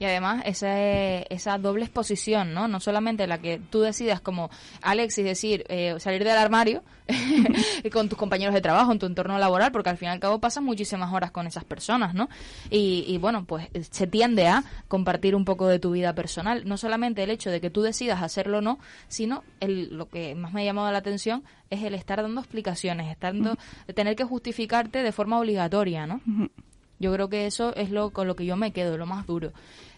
[0.00, 2.68] Y además esa, esa doble exposición, ¿no?
[2.68, 4.48] No solamente la que tú decidas como
[4.80, 6.82] Alexis decir, eh, salir del armario
[7.92, 10.38] con tus compañeros de trabajo, en tu entorno laboral, porque al fin y al cabo
[10.40, 12.30] pasas muchísimas horas con esas personas, ¿no?
[12.70, 16.66] Y, y bueno, pues se tiende a compartir un poco de tu vida personal.
[16.66, 20.34] No solamente el hecho de que tú decidas hacerlo o no, sino el, lo que
[20.34, 23.94] más me ha llamado la atención es el estar dando explicaciones, estando, uh -huh.
[23.94, 26.22] tener que justificarte de forma obligatoria, ¿no?
[26.26, 26.50] Uh -huh.
[27.00, 29.52] Yo creo que eso es lo con lo que yo me quedo, lo más duro.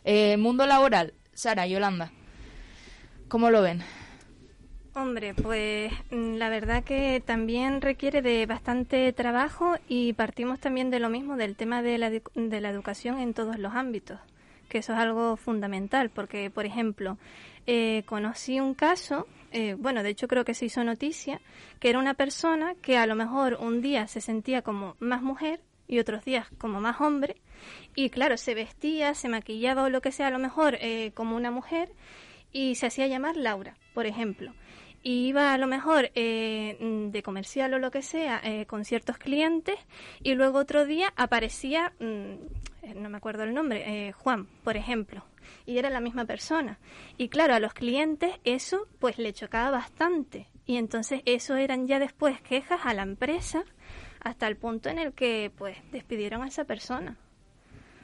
[0.04, 2.12] Eh, mundo laboral, Sara, Yolanda,
[3.28, 3.82] ¿cómo lo ven?
[4.94, 11.00] Hombre, pues mm, la verdad que también requiere de bastante trabajo y partimos también de
[11.00, 14.20] lo mismo, del tema de la, de la educación en todos los ámbitos,
[14.68, 17.18] que eso es algo fundamental, porque, por ejemplo,
[17.66, 21.40] eh, conocí un caso, eh, bueno, de hecho creo que se hizo noticia,
[21.80, 25.60] que era una persona que a lo mejor un día se sentía como más mujer
[25.92, 27.36] y otros días como más hombre.
[27.94, 31.36] Y claro, se vestía, se maquillaba o lo que sea, a lo mejor eh, como
[31.36, 31.90] una mujer
[32.50, 34.54] y se hacía llamar Laura, por ejemplo.
[35.02, 36.76] Y iba a lo mejor eh,
[37.10, 39.76] de comercial o lo que sea eh, con ciertos clientes
[40.22, 42.34] y luego otro día aparecía, mmm,
[42.94, 45.24] no me acuerdo el nombre, eh, Juan, por ejemplo,
[45.66, 46.78] y era la misma persona.
[47.18, 50.48] Y claro, a los clientes eso pues le chocaba bastante.
[50.64, 53.64] Y entonces eso eran ya después quejas a la empresa
[54.24, 57.16] hasta el punto en el que pues despidieron a esa persona.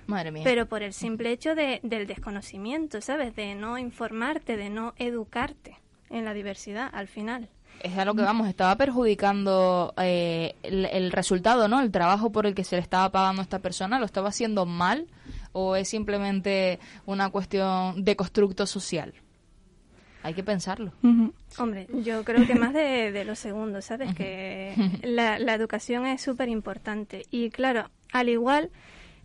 [0.07, 0.43] Madre mía.
[0.45, 3.37] Pero por el simple hecho de, del desconocimiento, ¿sabes?
[3.37, 5.79] De no informarte, de no educarte
[6.09, 7.49] en la diversidad al final.
[7.83, 11.81] Es a lo que vamos, estaba perjudicando eh, el, el, resultado, ¿no?
[11.81, 14.67] El trabajo por el que se le estaba pagando a esta persona, ¿lo estaba haciendo
[14.67, 15.07] mal
[15.53, 19.15] o es simplemente una cuestión de constructo social?
[20.29, 20.93] Hay que pensarlo.
[21.03, 21.33] Uh -huh.
[21.57, 24.11] Hombre, yo creo que más de, de lo segundo, ¿sabes?
[24.11, 24.17] Uh -huh.
[24.17, 27.23] Que la, la, educación es súper importante.
[27.31, 28.71] Y claro, al igual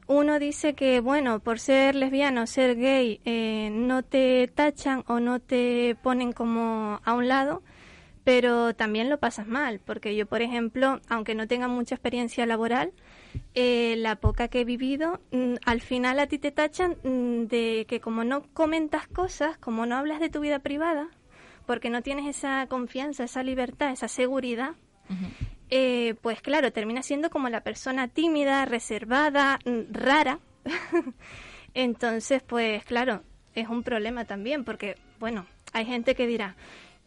[0.08, 5.42] uno dice que, bueno, por ser lesbiano, ser gay, eh, no te tachan o no
[5.42, 7.64] te ponen como a un lado,
[8.24, 12.94] pero también lo pasas mal, porque yo, por ejemplo, aunque no tenga mucha experiencia laboral,
[13.56, 17.86] eh, la poca que he vivido, mm, al final a ti te tachan mm, de
[17.88, 21.10] que como no comentas cosas, como no hablas de tu vida privada,
[21.66, 24.76] porque no tienes esa confianza, esa libertad, esa seguridad,
[25.70, 30.40] eh, pues claro, termina siendo como la persona tímida, reservada, mm, rara.
[31.74, 33.24] Entonces, pues claro,
[33.56, 36.56] es un problema también, porque, bueno, hay gente que dirá,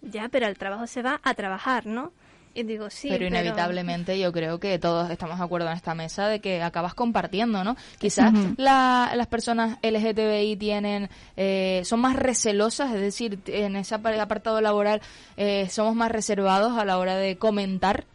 [0.03, 2.13] ya, pero el trabajo se va a trabajar, ¿no?
[2.57, 3.09] Y digo, sí.
[3.11, 6.95] Pero inevitablemente yo creo que todos estamos de acuerdo en esta mesa de que acabas
[6.95, 7.77] compartiendo, ¿no?
[7.99, 15.03] Quizás las personas LGTBI tienen, eh, son más recelosas, es decir, en ese apartado laboral
[15.37, 18.07] eh, somos más reservados a la hora de comentar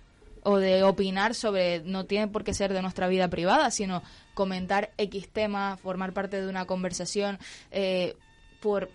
[0.42, 4.02] o de opinar sobre, no tiene por qué ser de nuestra vida privada, sino
[4.34, 7.38] comentar X tema, formar parte de una conversación
[7.70, 8.16] eh,
[8.60, 8.90] por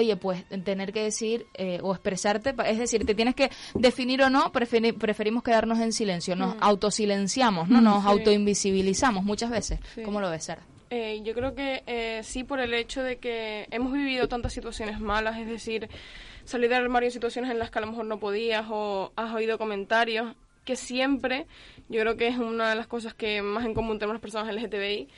[0.00, 4.30] oye, pues tener que decir eh, o expresarte, es decir, te tienes que definir o
[4.30, 6.58] no, preferimos quedarnos en silencio, nos mm.
[6.60, 7.80] autosilenciamos, ¿no?
[7.80, 9.80] Nos autoinvisibilizamos muchas veces.
[10.04, 10.62] ¿Cómo lo ves, Sara?
[10.90, 14.98] Eh, yo creo que eh, sí por el hecho de que hemos vivido tantas situaciones
[14.98, 15.88] malas, es decir,
[16.44, 19.32] salir del armario en situaciones en las que a lo mejor no podías o has
[19.32, 20.34] oído comentarios,
[20.64, 21.46] que siempre,
[21.88, 24.52] yo creo que es una de las cosas que más en común tenemos las personas
[24.52, 25.08] LGTBI,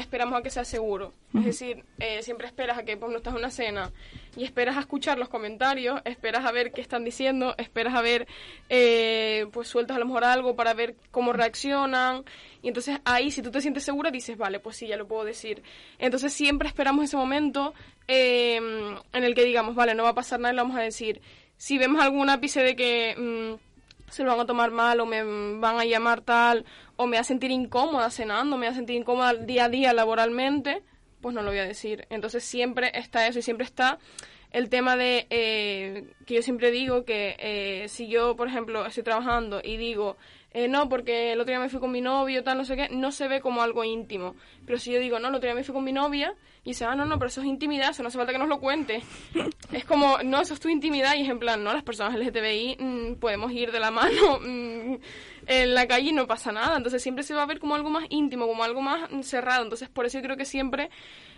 [0.00, 1.12] esperamos a que sea seguro.
[1.34, 3.92] Es decir, eh, siempre esperas a que pues, no estás en una cena
[4.36, 8.26] y esperas a escuchar los comentarios, esperas a ver qué están diciendo, esperas a ver,
[8.68, 12.24] eh, pues sueltas a lo mejor algo para ver cómo reaccionan.
[12.62, 15.24] Y entonces ahí, si tú te sientes segura, dices, vale, pues sí, ya lo puedo
[15.24, 15.62] decir.
[15.98, 17.74] Entonces siempre esperamos ese momento
[18.06, 20.82] em, en el que digamos, vale, no va a pasar nada y lo vamos a
[20.82, 21.20] decir.
[21.56, 23.14] Si vemos algún ápice de que...
[23.16, 23.69] Mm,
[24.10, 25.22] se lo van a tomar mal o me
[25.58, 26.64] van a llamar tal
[26.96, 29.92] o me va a sentir incómoda cenando, me va a sentir incómoda día a día
[29.92, 30.82] laboralmente,
[31.20, 32.06] pues no lo voy a decir.
[32.10, 33.98] Entonces siempre está eso y siempre está
[34.50, 39.04] el tema de eh, que yo siempre digo que eh, si yo, por ejemplo, estoy
[39.04, 40.16] trabajando y digo,
[40.52, 42.88] eh, no, porque el otro día me fui con mi novio, tal, no sé qué,
[42.90, 44.34] no se ve como algo íntimo.
[44.66, 46.34] Pero si yo digo, no, el otro día me fui con mi novia,
[46.64, 48.48] y dice, ah, no, no, pero eso es intimidad, eso no hace falta que nos
[48.48, 49.02] lo cuente.
[49.72, 52.78] es como, no, eso es tu intimidad, y es en plan, no, las personas LGTBI
[52.80, 54.96] mm, podemos ir de la mano mm,
[55.46, 56.76] en la calle y no pasa nada.
[56.76, 59.62] Entonces siempre se va a ver como algo más íntimo, como algo más cerrado.
[59.62, 60.90] Entonces por eso yo creo que siempre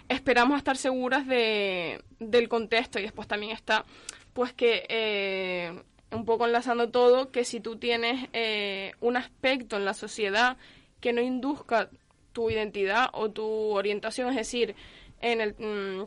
[0.09, 3.85] esperamos estar seguras de, del contexto, y después también está,
[4.33, 4.87] pues que...
[4.88, 10.57] Eh, un poco enlazando todo, que si tú tienes eh, un aspecto en la sociedad
[11.01, 11.90] que no induzca
[12.33, 14.75] tu identidad o tu orientación, es decir,
[15.20, 16.07] en el, mm,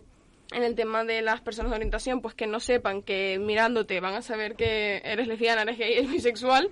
[0.55, 4.15] en el tema de las personas de orientación, pues que no sepan que mirándote van
[4.15, 6.69] a saber que eres lesbiana, eres gay, eres bisexual,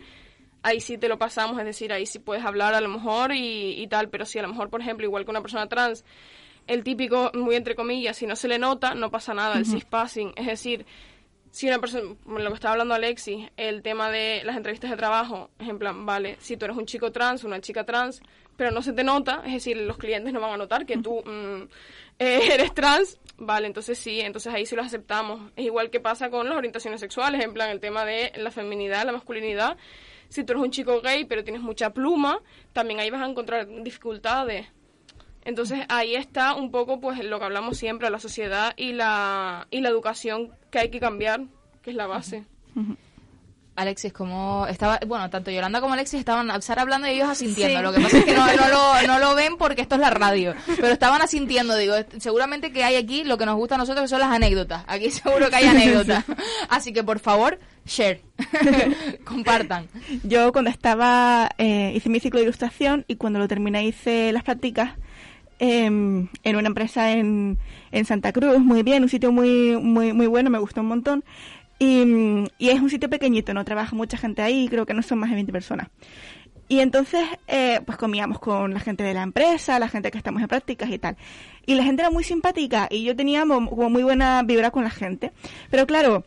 [0.61, 3.81] ahí sí te lo pasamos, es decir, ahí sí puedes hablar a lo mejor y,
[3.81, 6.05] y tal, pero si a lo mejor, por ejemplo, igual que una persona trans,
[6.67, 10.33] el típico, muy entre comillas, si no se le nota, no pasa nada, el cispassing,
[10.37, 10.85] es decir,
[11.53, 15.51] si una persona, lo que estaba hablando Alexis, el tema de las entrevistas de trabajo,
[15.59, 18.23] es en plan, vale, si tú eres un chico trans, una chica trans,
[18.57, 21.21] pero no se te nota, es decir, los clientes no van a notar que tú
[21.23, 21.69] mm,
[22.17, 25.51] eh, eres trans, vale, entonces sí, entonces ahí sí lo aceptamos.
[25.55, 29.05] Es igual que pasa con las orientaciones sexuales, en plan, el tema de la feminidad,
[29.05, 29.77] la masculinidad.
[30.29, 32.39] Si tú eres un chico gay, pero tienes mucha pluma,
[32.73, 34.65] también ahí vas a encontrar dificultades.
[35.45, 39.81] Entonces ahí está un poco pues lo que hablamos siempre, la sociedad y la, y
[39.81, 41.41] la educación que hay que cambiar,
[41.81, 42.45] que es la base.
[43.75, 47.81] Alexis, como estaba, bueno, tanto Yolanda como Alexis estaban hablando y ellos asintiendo.
[47.81, 50.53] Lo que pasa es que no, lo, no, lo, ven porque esto es la radio,
[50.75, 51.75] pero estaban asintiendo.
[51.75, 54.83] Digo, seguramente que hay aquí lo que nos gusta a nosotros que son las anécdotas.
[54.87, 56.23] Aquí seguro que hay anécdotas.
[56.69, 58.21] Así que por favor, share,
[59.23, 59.87] compartan.
[60.23, 64.43] Yo cuando estaba, eh, hice mi ciclo de ilustración y cuando lo terminé hice las
[64.43, 64.91] prácticas
[65.59, 67.57] Em, en una empresa en,
[67.91, 71.23] en, Santa Cruz, muy bien, un sitio muy, muy, muy bueno, me gustó un montón.
[71.79, 75.29] Y, es un sitio pequeñito, no trabaja mucha gente ahí, creo que no son más
[75.29, 75.87] de 20 personas.
[76.69, 80.41] Y entonces, eh, pues comíamos con la gente de la empresa, la gente que estamos
[80.41, 81.17] en prácticas y tal.
[81.65, 84.89] Y la gente era muy simpática y yo tenía como muy buena vibra con la
[84.89, 85.33] gente.
[85.69, 86.23] Pero claro,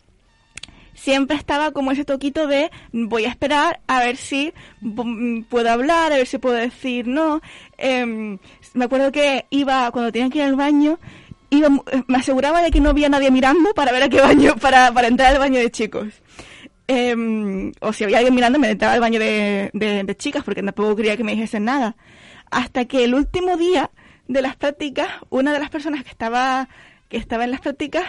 [0.97, 4.53] siempre estaba como ese toquito de voy a esperar a ver si
[5.49, 7.41] puedo hablar, a ver si puedo decir no.
[7.79, 8.39] Em,
[8.77, 10.99] me acuerdo que iba, cuando tenía que ir al baño,
[11.51, 11.69] iba,
[12.07, 15.09] me aseguraba de que no había nadie mirando para ver a qué baño, para, para
[15.09, 16.09] entrar al baño de chicos.
[16.87, 20.95] Em, o si había alguien mirando, me entraba al baño de, de, chicas, porque tampoco
[20.95, 21.97] quería que me dijesen nada.
[22.51, 23.91] Hasta que el último día
[24.29, 26.69] de las prácticas, una de las personas que estaba,
[27.09, 28.05] que estaba en las prácticas,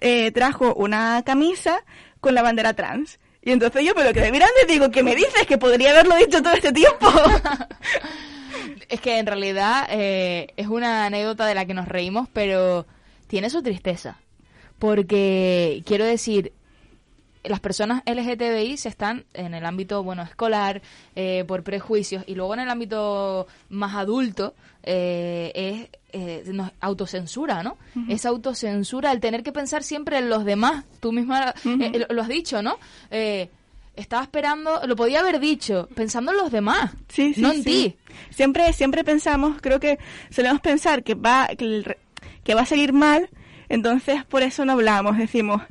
[0.00, 1.84] eh, trajo una camisa
[2.20, 3.18] con la bandera trans.
[3.40, 5.46] Y entonces yo me lo quedé mirando y digo, ¿qué me dices?
[5.48, 7.08] Que podría haberlo dicho todo este tiempo.
[8.88, 12.86] Es que en realidad eh, es una anécdota de la que nos reímos, pero
[13.26, 14.18] tiene su tristeza.
[14.78, 16.52] Porque, quiero decir,
[17.44, 20.82] las personas LGTBI se están en el ámbito bueno escolar
[21.16, 27.78] eh, por prejuicios y luego en el ámbito más adulto eh, es eh, autocensura, ¿no?
[28.08, 30.84] Es autocensura el tener que pensar siempre en los demás.
[31.00, 32.78] Tú misma eh, lo, has dicho, ¿no?
[33.94, 37.96] Estaba esperando, lo podía haber dicho, pensando en los demás, sí, no en ti.
[38.30, 39.98] Siempre, siempre pensamos, creo que
[40.30, 41.96] solemos pensar que va, que,
[42.44, 43.28] que va a salir mal,
[43.68, 45.62] entonces por eso no hablamos, decimos,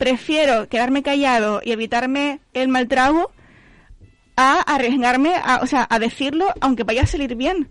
[0.00, 3.30] prefiero quedarme callado y evitarme el mal trago
[4.34, 7.70] a arriesgarme, a, o sea, a decirlo aunque vaya a salir bien.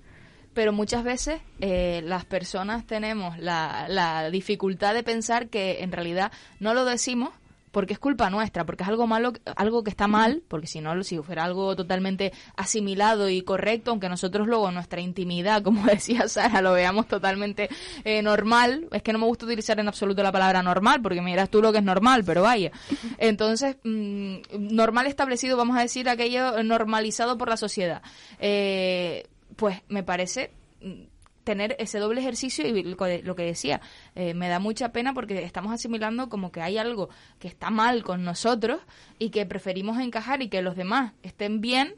[0.53, 6.32] Pero muchas veces eh, las personas tenemos la, la dificultad de pensar que en realidad
[6.59, 7.32] no lo decimos
[7.72, 11.03] porque es culpa nuestra, porque es algo malo, algo que está mal, porque si no,
[11.03, 16.61] si fuera algo totalmente asimilado y correcto, aunque nosotros luego nuestra intimidad, como decía Sara,
[16.61, 17.70] lo veamos totalmente
[18.03, 21.49] eh, normal, es que no me gusta utilizar en absoluto la palabra normal, porque miras
[21.49, 22.72] tú lo que es normal, pero vaya.
[23.17, 28.01] Entonces, mm, normal establecido, vamos a decir, aquello normalizado por la sociedad.
[28.39, 30.51] Eh, pues me parece
[30.82, 31.09] mm,
[31.49, 33.81] tener ese doble ejercicio y lo que decía,
[34.13, 38.03] eh, me da mucha pena porque estamos asimilando como que hay algo que está mal
[38.03, 38.79] con nosotros
[39.17, 41.95] y que preferimos encajar y que los demás estén bien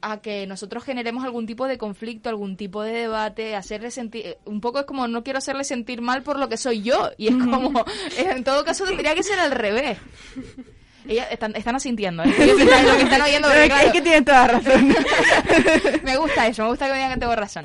[0.00, 4.60] a que nosotros generemos algún tipo de conflicto, algún tipo de debate, hacerle sentir, un
[4.60, 7.36] poco es como no quiero hacerle sentir mal por lo que soy yo y es
[7.36, 7.84] como,
[8.18, 9.98] en todo caso tendría que ser al revés.
[11.06, 12.28] Ellas están, están asintiendo, ¿eh?
[12.28, 12.56] lo
[12.96, 13.50] que están oyendo.
[13.50, 14.94] Es que tienen toda razón.
[16.04, 17.64] me gusta eso, me gusta que me digan que tengo razón.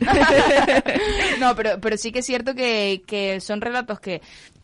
[1.40, 4.22] no, pero, pero sí que es cierto que, que son relatos que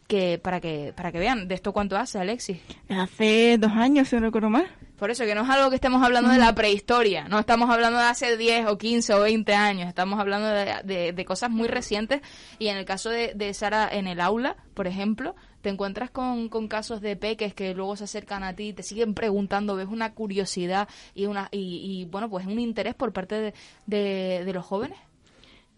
[0.07, 2.57] que para que para que vean de esto cuánto hace Alexis
[2.89, 4.69] hace dos años si no recuerdo mal
[5.03, 7.99] por eso que no es algo que estemos hablando de la prehistoria no estamos hablando
[7.99, 12.21] de hace 10 o 15 o 20 años estamos hablando de, de, cosas muy recientes
[12.57, 16.47] y en el caso de, de Sara en el aula por ejemplo te encuentras con,
[16.47, 20.13] con, casos de peques que luego se acercan a ti, te siguen preguntando, ves una
[20.13, 23.53] curiosidad y, una, y, bueno, pues un interés por parte
[23.85, 24.97] de, de, los jóvenes.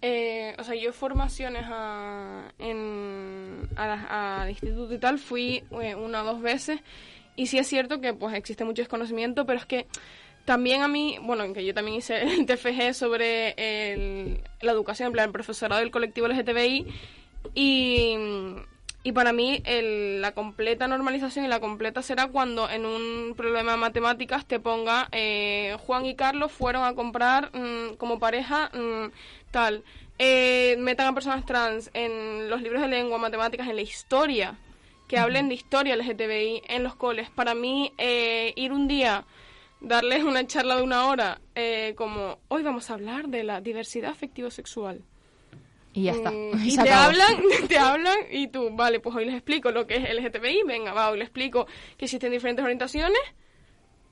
[0.01, 6.25] Eh, o sea, yo formaciones a, en, a, instituto y tal fui eh, una o
[6.25, 6.79] dos veces
[7.35, 9.87] y sí es cierto que pues existe mucho desconocimiento, pero es que
[10.45, 13.55] también a mí, bueno, que yo también hice el TFG sobre
[13.93, 16.85] el, la educación, en plan, el profesorado del colectivo LGTBI
[17.53, 18.17] y
[19.05, 23.77] y para mí la completa normalización y la completa será cuando en un problema de
[23.77, 29.11] matemáticas te ponga eh, Juan y Carlos fueron a comprar mm, como pareja mm,
[29.51, 29.83] tal.
[30.17, 34.55] Eh, metan a personas trans en los libros de lengua, matemáticas, en la historia.
[35.07, 37.29] Que hablen de historia LGTBI en los coles.
[37.29, 39.25] Para mí, eh, ir un día
[39.81, 41.39] darles una charla de una hora
[41.95, 45.03] como hoy vamos a hablar de la diversidad afectivo-sexual
[45.95, 46.29] y ya está.
[46.29, 49.95] Mm, y, te hablan, te hablan y tú, vale, pues hoy les explico lo que
[49.95, 51.65] es el LGTBI, venga, va, hoy les explico
[51.97, 53.21] que existen diferentes orientaciones,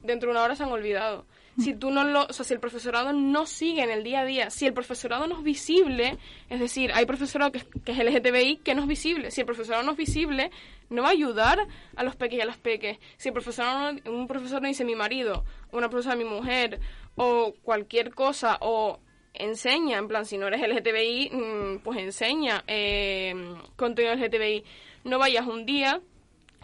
[0.02, 1.26] dentro de una hora se han olvidado.
[1.60, 4.26] Si tú no lo, o sea, si el profesorado no sigue en el día a
[4.26, 6.18] día, si el profesorado no es visible,
[6.50, 9.30] es decir, hay profesorado que, que es LGTBI que no es visible.
[9.30, 10.50] Si el profesorado no es visible,
[10.94, 13.00] no va a ayudar a los peques y a las peques.
[13.18, 16.80] Si el profesor un profesor no dice mi marido, una profesora mi mujer,
[17.16, 19.00] o cualquier cosa, o
[19.34, 23.34] enseña, en plan, si no eres LGTBI, mm, pues enseña eh,
[23.76, 24.64] contenido LGTBI.
[25.04, 26.02] No vayas un día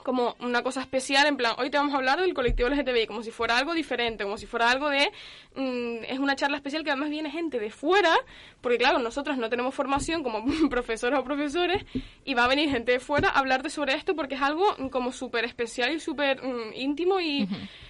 [0.03, 3.23] como una cosa especial, en plan, hoy te vamos a hablar del colectivo LGTBI, como
[3.23, 5.11] si fuera algo diferente, como si fuera algo de...
[5.55, 8.15] Mm, es una charla especial que además viene gente de fuera,
[8.61, 11.85] porque claro, nosotros no tenemos formación como profesores o profesores,
[12.25, 14.87] y va a venir gente de fuera a hablarte sobre esto porque es algo mm,
[14.89, 16.41] como súper especial y súper
[16.75, 17.47] íntimo y...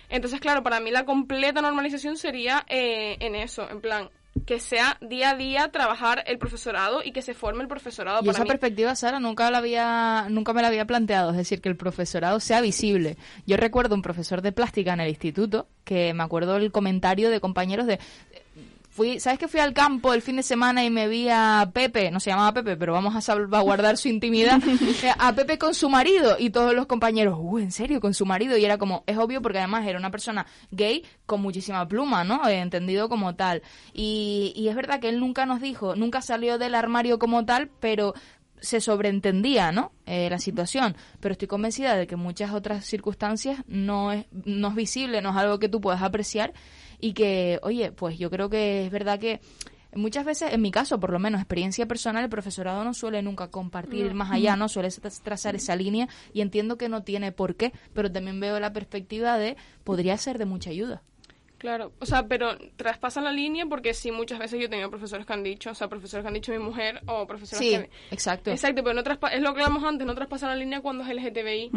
[0.10, 4.10] Entonces, claro, para mí la completa normalización sería eh, en eso, en plan,
[4.46, 8.22] que sea día a día trabajar el profesorado y que se forme el profesorado.
[8.24, 11.70] Y esa perspectiva, Sara, nunca, la había, nunca me la había planteado, es decir, que
[11.70, 13.18] el profesorado sea visible.
[13.46, 17.40] Yo recuerdo un profesor de plástica en el instituto que me acuerdo el comentario de
[17.40, 18.00] compañeros de
[19.20, 22.20] ¿sabes que fui al campo el fin de semana y me vi a Pepe, no
[22.20, 24.62] se llamaba Pepe, pero vamos a salvaguardar su intimidad,
[25.04, 28.02] eh, a Pepe con su marido y todos los compañeros, uh, ¿en serio?
[28.02, 31.41] Con su marido y era como, es obvio porque además era una persona gay con
[31.41, 32.47] muchísima pluma, ¿no?
[32.47, 33.62] Eh, entendido como tal.
[33.93, 37.70] Y, y es verdad que él nunca nos dijo, nunca salió del armario como tal,
[37.80, 38.14] pero
[38.62, 39.91] se sobreentendía ¿no?
[40.06, 44.70] Eh, la situación, pero estoy convencida de que en muchas otras circunstancias no es, no
[44.70, 46.54] es visible, no es algo que tú puedas apreciar
[47.00, 49.39] y que, oye, pues yo creo que es verdad que
[49.95, 53.50] muchas veces, en mi caso, por lo menos, experiencia personal, el profesorado no suele nunca
[53.50, 54.89] compartir más allá, no suele
[55.24, 59.38] trazar esa línea y entiendo que no tiene por qué, pero también veo la perspectiva
[59.38, 61.02] de podría ser de mucha ayuda.
[61.58, 65.26] Claro, o sea, pero traspasan la línea porque sí, muchas veces yo he tenido profesores
[65.26, 67.89] que han dicho, o sea, profesores que han dicho mi mujer o profesores Sí, que...
[68.16, 68.50] exacto.
[68.52, 71.10] Exacto, pero no traspa- es lo que hablamos antes, no traspasan la línea cuando es
[71.14, 71.72] LGTBI.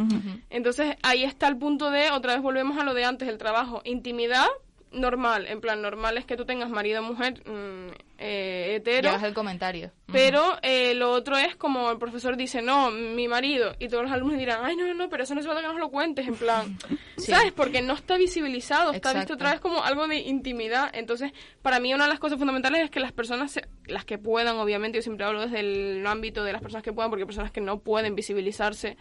[0.50, 3.80] Entonces ahí está el punto de, otra vez volvemos a lo de antes, el trabajo.
[3.84, 4.46] Intimidad,
[4.92, 7.88] normal, en plan, normal es que tú tengas marido, mujer, mm,
[8.18, 9.10] eh, hetero.
[9.22, 9.90] El comentario.
[10.12, 14.12] Pero eh, lo otro es como el profesor dice, no, mi marido, y todos los
[14.12, 16.26] alumnos dirán, ay, no, no, no, pero eso no se trata que nos lo cuentes,
[16.28, 16.76] en plan,
[17.16, 17.30] Sí.
[17.32, 17.52] ¿sabes?
[17.52, 20.90] Porque no está visibilizado, está visto otra vez como algo de intimidad.
[20.94, 21.32] Entonces,
[21.62, 24.56] para mí una de las cosas fundamentales es que las personas, se- las que puedan,
[24.56, 27.50] obviamente, yo siempre hablo desde el ámbito de las personas que puedan, porque hay personas
[27.52, 28.96] que no pueden visibilizarse,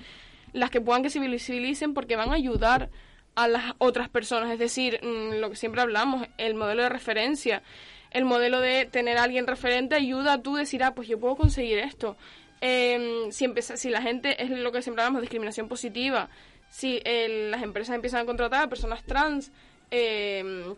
[0.54, 2.90] las que puedan que se visibilicen porque van a ayudar
[3.36, 7.64] a las otras personas, es decir, mm, lo que siempre hablamos, el modelo de referencia,
[8.12, 11.36] el modelo de tener a alguien referente ayuda a tú decir, ah, pues yo puedo
[11.36, 12.18] conseguir esto.
[12.60, 16.30] Em, si, empieza, si la gente, es lo que siempre hablamos, discriminación positiva,
[16.70, 19.52] si las empresas empiezan a contratar a personas trans,
[19.90, 20.76] em,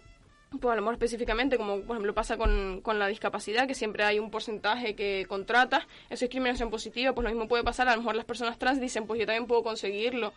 [0.60, 4.04] pues a lo mejor específicamente, como por ejemplo pasa con, con la discapacidad, que siempre
[4.04, 7.96] hay un porcentaje que contrata, eso es discriminación positiva, pues lo mismo puede pasar, a
[7.96, 10.34] lo mejor las personas trans dicen, pues yo también puedo conseguirlo,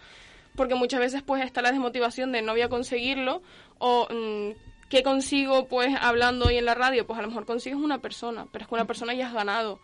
[0.57, 3.43] porque muchas veces pues está la desmotivación de no voy a conseguirlo,
[3.79, 4.51] o mm,
[4.89, 7.07] ¿qué consigo pues hablando hoy en la radio?
[7.07, 9.81] Pues a lo mejor consigues una persona, pero es que una persona ya has ganado,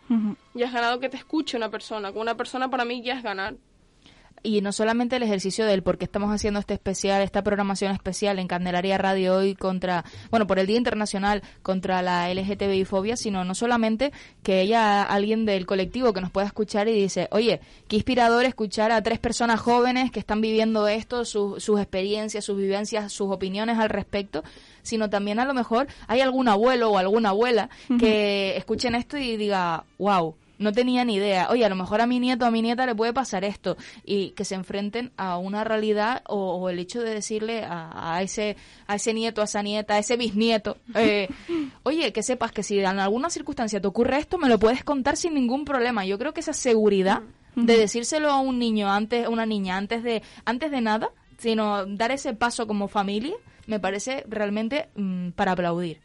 [0.53, 3.23] ya has ganado que te escuche una persona, con una persona para mí ya es
[3.23, 3.55] ganar.
[4.45, 8.39] Y no solamente el ejercicio del por qué estamos haciendo este especial, esta programación especial
[8.39, 13.45] en Candelaria Radio hoy contra, bueno, por el Día Internacional contra la LGTBI fobia, sino
[13.45, 14.11] no solamente
[14.43, 18.91] que haya alguien del colectivo que nos pueda escuchar y dice, oye, qué inspirador escuchar
[18.91, 23.79] a tres personas jóvenes que están viviendo esto, sus, sus experiencias, sus vivencias, sus opiniones
[23.79, 24.43] al respecto,
[24.81, 29.37] sino también a lo mejor hay algún abuelo o alguna abuela que escuchen esto y
[29.37, 31.47] diga, wow, no tenía ni idea.
[31.49, 33.77] Oye, a lo mejor a mi nieto o a mi nieta le puede pasar esto.
[34.05, 38.21] Y que se enfrenten a una realidad o, o el hecho de decirle a, a
[38.21, 38.55] ese,
[38.87, 41.27] a ese nieto, a esa nieta, a ese bisnieto, eh,
[41.83, 45.17] oye, que sepas que si en alguna circunstancia te ocurre esto, me lo puedes contar
[45.17, 46.05] sin ningún problema.
[46.05, 47.21] Yo creo que esa seguridad
[47.55, 51.85] de decírselo a un niño antes, a una niña antes de, antes de nada, sino
[51.85, 53.35] dar ese paso como familia,
[53.67, 56.02] me parece realmente mm, para aplaudir.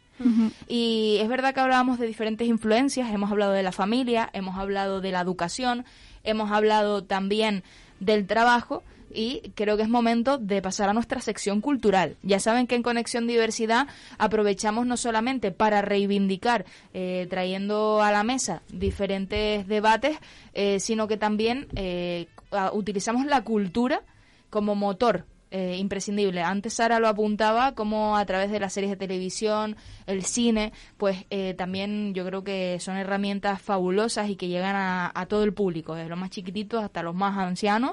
[0.66, 5.00] Y es verdad que hablábamos de diferentes influencias, hemos hablado de la familia, hemos hablado
[5.00, 5.84] de la educación,
[6.24, 7.62] hemos hablado también
[8.00, 12.16] del trabajo y creo que es momento de pasar a nuestra sección cultural.
[12.22, 13.88] Ya saben que en Conexión Diversidad
[14.18, 20.18] aprovechamos no solamente para reivindicar, eh, trayendo a la mesa diferentes debates,
[20.54, 22.26] eh, sino que también eh,
[22.72, 24.02] utilizamos la cultura
[24.50, 26.42] como motor eh, imprescindible.
[26.42, 29.76] Antes Sara lo apuntaba como a través de las series de televisión,
[30.06, 35.26] el cine, pues eh, también yo creo que son herramientas fabulosas y que llegan a,
[35.26, 37.92] todo el público, desde los más chiquititos hasta los más ancianos.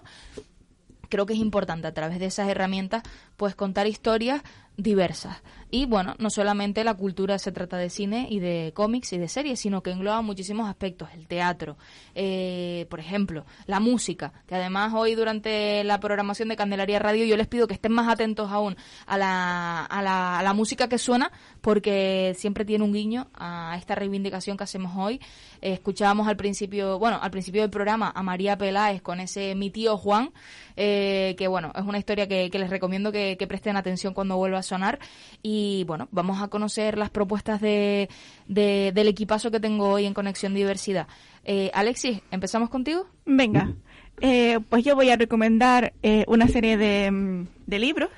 [1.08, 3.04] Creo que es importante a través de esas herramientas
[3.38, 4.42] pues contar historias
[4.76, 5.42] diversas.
[5.76, 9.28] Y bueno, no solamente la cultura se trata de cine y de cómics y de
[9.28, 11.10] series, sino que engloba muchísimos aspectos.
[11.14, 11.76] El teatro,
[12.14, 17.36] eh, por ejemplo, la música, que además hoy durante la programación de Candelaria Radio yo
[17.36, 20.98] les pido que estén más atentos aún a la, a la, a la música que
[20.98, 25.20] suena, porque siempre tiene un guiño a esta reivindicación que hacemos hoy.
[25.62, 29.72] Eh, escuchábamos al principio, bueno, al principio del programa a María Peláez con ese Mi
[29.72, 30.32] tío Juan,
[30.78, 34.60] eh, que bueno, es una historia que, les recomiendo que, que presten atención cuando vuelva
[34.60, 35.00] a sonar.
[35.44, 38.10] Y bueno, vamos a conocer las propuestas de,
[38.48, 41.08] de- del equipazo que tengo hoy en Conexión Diversidad.
[41.44, 43.06] Eh, Alexis, ¿empezamos contigo?
[43.26, 43.74] Venga,
[44.22, 48.10] eh, pues yo voy a recomendar eh, una serie de, de libros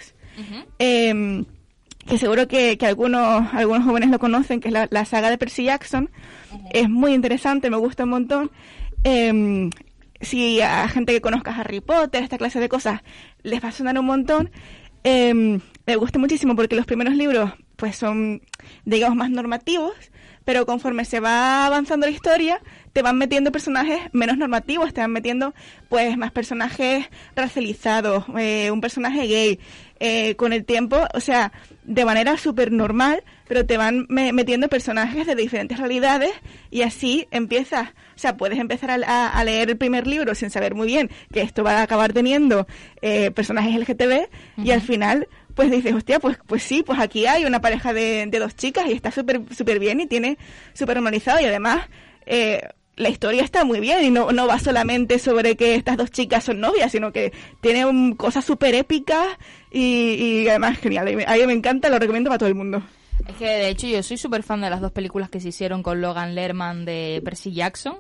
[0.80, 1.44] eh,
[2.06, 5.38] que seguro que, que algunos, algunos jóvenes lo conocen, que es la, la saga de
[5.38, 6.10] Percy Jackson.
[6.72, 8.52] Es muy interesante, me gusta un montón.
[9.04, 9.70] Eh,
[10.22, 13.02] si a gente que conozca Harry Potter, esta clase de cosas,
[13.44, 14.50] les va a sonar un montón.
[15.10, 18.42] Eh, me gusta muchísimo porque los primeros libros pues son,
[18.84, 19.94] digamos, más normativos,
[20.44, 22.60] pero conforme se va avanzando la historia,
[22.92, 25.54] te van metiendo personajes menos normativos, te van metiendo
[25.88, 27.06] pues más personajes
[27.38, 29.60] racializados, eh, un personaje gay,
[30.00, 31.52] eh, con el tiempo, o sea,
[31.84, 36.32] de manera súper normal, pero te van me- metiendo personajes de diferentes realidades
[36.70, 40.50] y así empiezas, o sea, puedes empezar a, a- a leer el primer libro sin
[40.50, 42.68] saber muy bien que esto va a acabar teniendo
[43.02, 44.28] eh, personajes LGTB
[44.64, 48.28] y al final pues dices, hostia, pues, pues sí, pues aquí hay una pareja de,
[48.28, 50.38] de dos chicas y está súper súper bien y tiene
[50.74, 51.88] súper normalizado y además
[52.28, 52.62] eh,
[52.98, 56.44] la historia está muy bien y no, no va solamente sobre que estas dos chicas
[56.44, 57.32] son novias, sino que
[57.62, 59.26] tiene un- cosas súper épicas
[59.72, 61.08] y, y además genial.
[61.28, 62.82] A mí, me encanta, lo recomiendo para todo el mundo.
[63.28, 65.84] Es que de hecho yo soy súper fan de las dos películas que se hicieron
[65.84, 67.98] con Logan Lerman de Percy Jackson.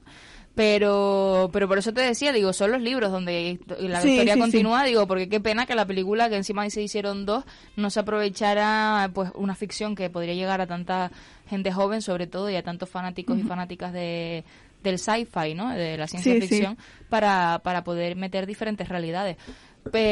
[0.55, 4.39] Pero, pero por eso te decía, digo, son los libros donde la Sí, historia sí,
[4.39, 7.43] continúa, digo, porque qué pena que la película, que encima se hicieron dos,
[7.75, 11.11] no se aprovechara pues una ficción que podría llegar a tanta
[11.47, 14.43] gente joven, sobre todo, y a tantos fanáticos y fanáticas de
[14.83, 15.69] del sci-fi, ¿no?
[15.73, 16.47] De la ciencia Sí, sí.
[16.47, 16.77] ficción,
[17.09, 19.37] para, para poder meter diferentes realidades.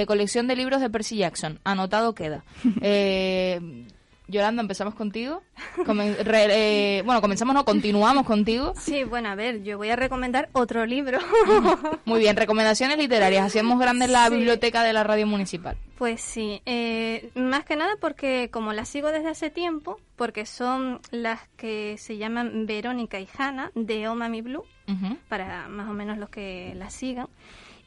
[0.08, 2.44] Colección de libros de Percy Jackson, anotado queda.
[2.82, 3.88] Eh,
[4.28, 5.44] Yolanda, empezamos contigo.
[5.86, 8.74] Comen- re- eh, bueno, comenzamos, no, continuamos contigo.
[8.78, 11.20] Sí, bueno, a ver, yo voy a recomendar otro libro.
[12.06, 13.46] Muy bien, recomendaciones literarias.
[13.46, 14.36] Hacemos grande la Sí.
[14.36, 15.78] biblioteca de la radio municipal.
[15.98, 21.00] Pues sí, eh, más que nada porque como las sigo desde hace tiempo, porque son
[21.12, 25.18] las que se llaman Verónica y Hanna de Oh Mami Blue, Ujú.
[25.30, 27.28] para más o menos los que las sigan.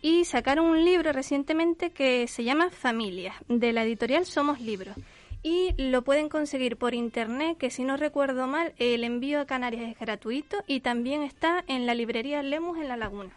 [0.00, 4.94] Y sacaron un libro recientemente que se llama Familias, de la editorial Somos Libros.
[5.42, 9.90] Y lo pueden conseguir por internet, que si no recuerdo mal, el envío a Canarias
[9.90, 13.30] es gratuito y también está en la librería Lemus en La Laguna.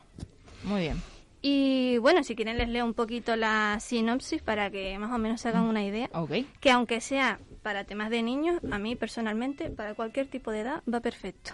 [0.63, 1.01] Muy bien.
[1.41, 5.41] Y bueno, si quieren les leo un poquito la sinopsis para que más o menos
[5.41, 6.09] se hagan una idea.
[6.13, 6.31] Ok.
[6.59, 10.83] Que aunque sea para temas de niños, a mí personalmente, para cualquier tipo de edad,
[10.91, 11.53] va perfecto.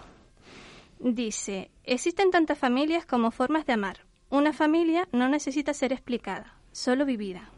[0.98, 4.00] Dice, existen tantas familias como formas de amar.
[4.30, 7.50] Una familia no necesita ser explicada, solo vivida.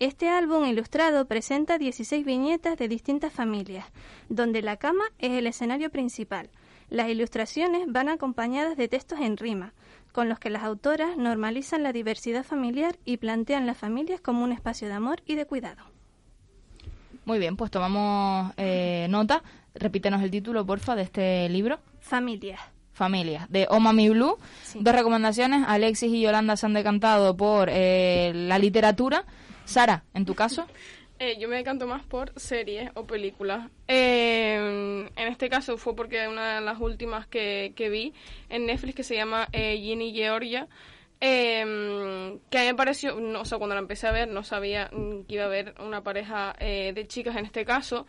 [0.00, 3.84] Este álbum ilustrado presenta 16 viñetas de distintas familias,
[4.30, 6.48] donde la cama es el escenario principal.
[6.88, 9.74] Las ilustraciones van acompañadas de textos en rima,
[10.12, 14.52] con los que las autoras normalizan la diversidad familiar y plantean las familias como un
[14.52, 15.82] espacio de amor y de cuidado.
[17.26, 19.42] Muy bien, pues tomamos eh, nota.
[19.74, 21.78] Repítenos el título, porfa, de este libro.
[22.00, 22.58] Familias.
[22.94, 24.38] Familia, de Oh Mami Blue.
[24.62, 24.78] Sí.
[24.80, 25.62] Dos recomendaciones.
[25.68, 29.26] Alexis y Yolanda se han decantado por eh, la literatura.
[29.70, 30.66] Sara, en tu caso.
[31.22, 33.70] Eh, yo me decanto más por series o películas.
[33.88, 38.14] Eh, en este caso fue porque una de las últimas que, que vi
[38.48, 40.66] en Netflix que se llama eh, Ginny Georgia.
[41.20, 44.42] eh, que a mí me pareció, no, o sea, cuando la empecé a ver no
[44.44, 48.06] sabía mm, que iba a haber una pareja eh, de chicas en este caso,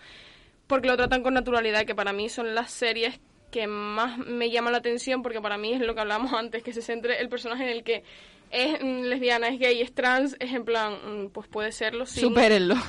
[0.67, 3.19] porque lo tratan con naturalidad, que para mí son las series
[3.51, 6.71] que más me llaman la atención, porque para mí es lo que hablamos antes, que
[6.71, 8.03] se centre el personaje en el que
[8.51, 12.19] es mm, lesbiana, es gay, es trans, es en plan, mm, pues puede serlo, sí.
[12.19, 12.75] Supérenlo.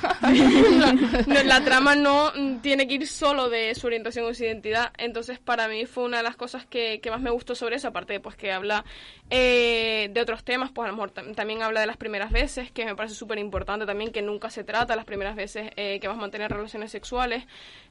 [1.27, 4.93] No, la trama no mm, tiene que ir solo de su orientación o su identidad.
[4.99, 7.89] Entonces, para mí fue una de las cosas que, que más me gustó sobre eso,
[7.89, 8.85] aparte de pues, que habla
[9.31, 12.71] eh, de otros temas, pues a lo mejor tam- también habla de las primeras veces,
[12.71, 16.09] que me parece súper importante también, que nunca se trata las primeras veces eh, que
[16.09, 17.45] vas a mantener relaciones sexuales.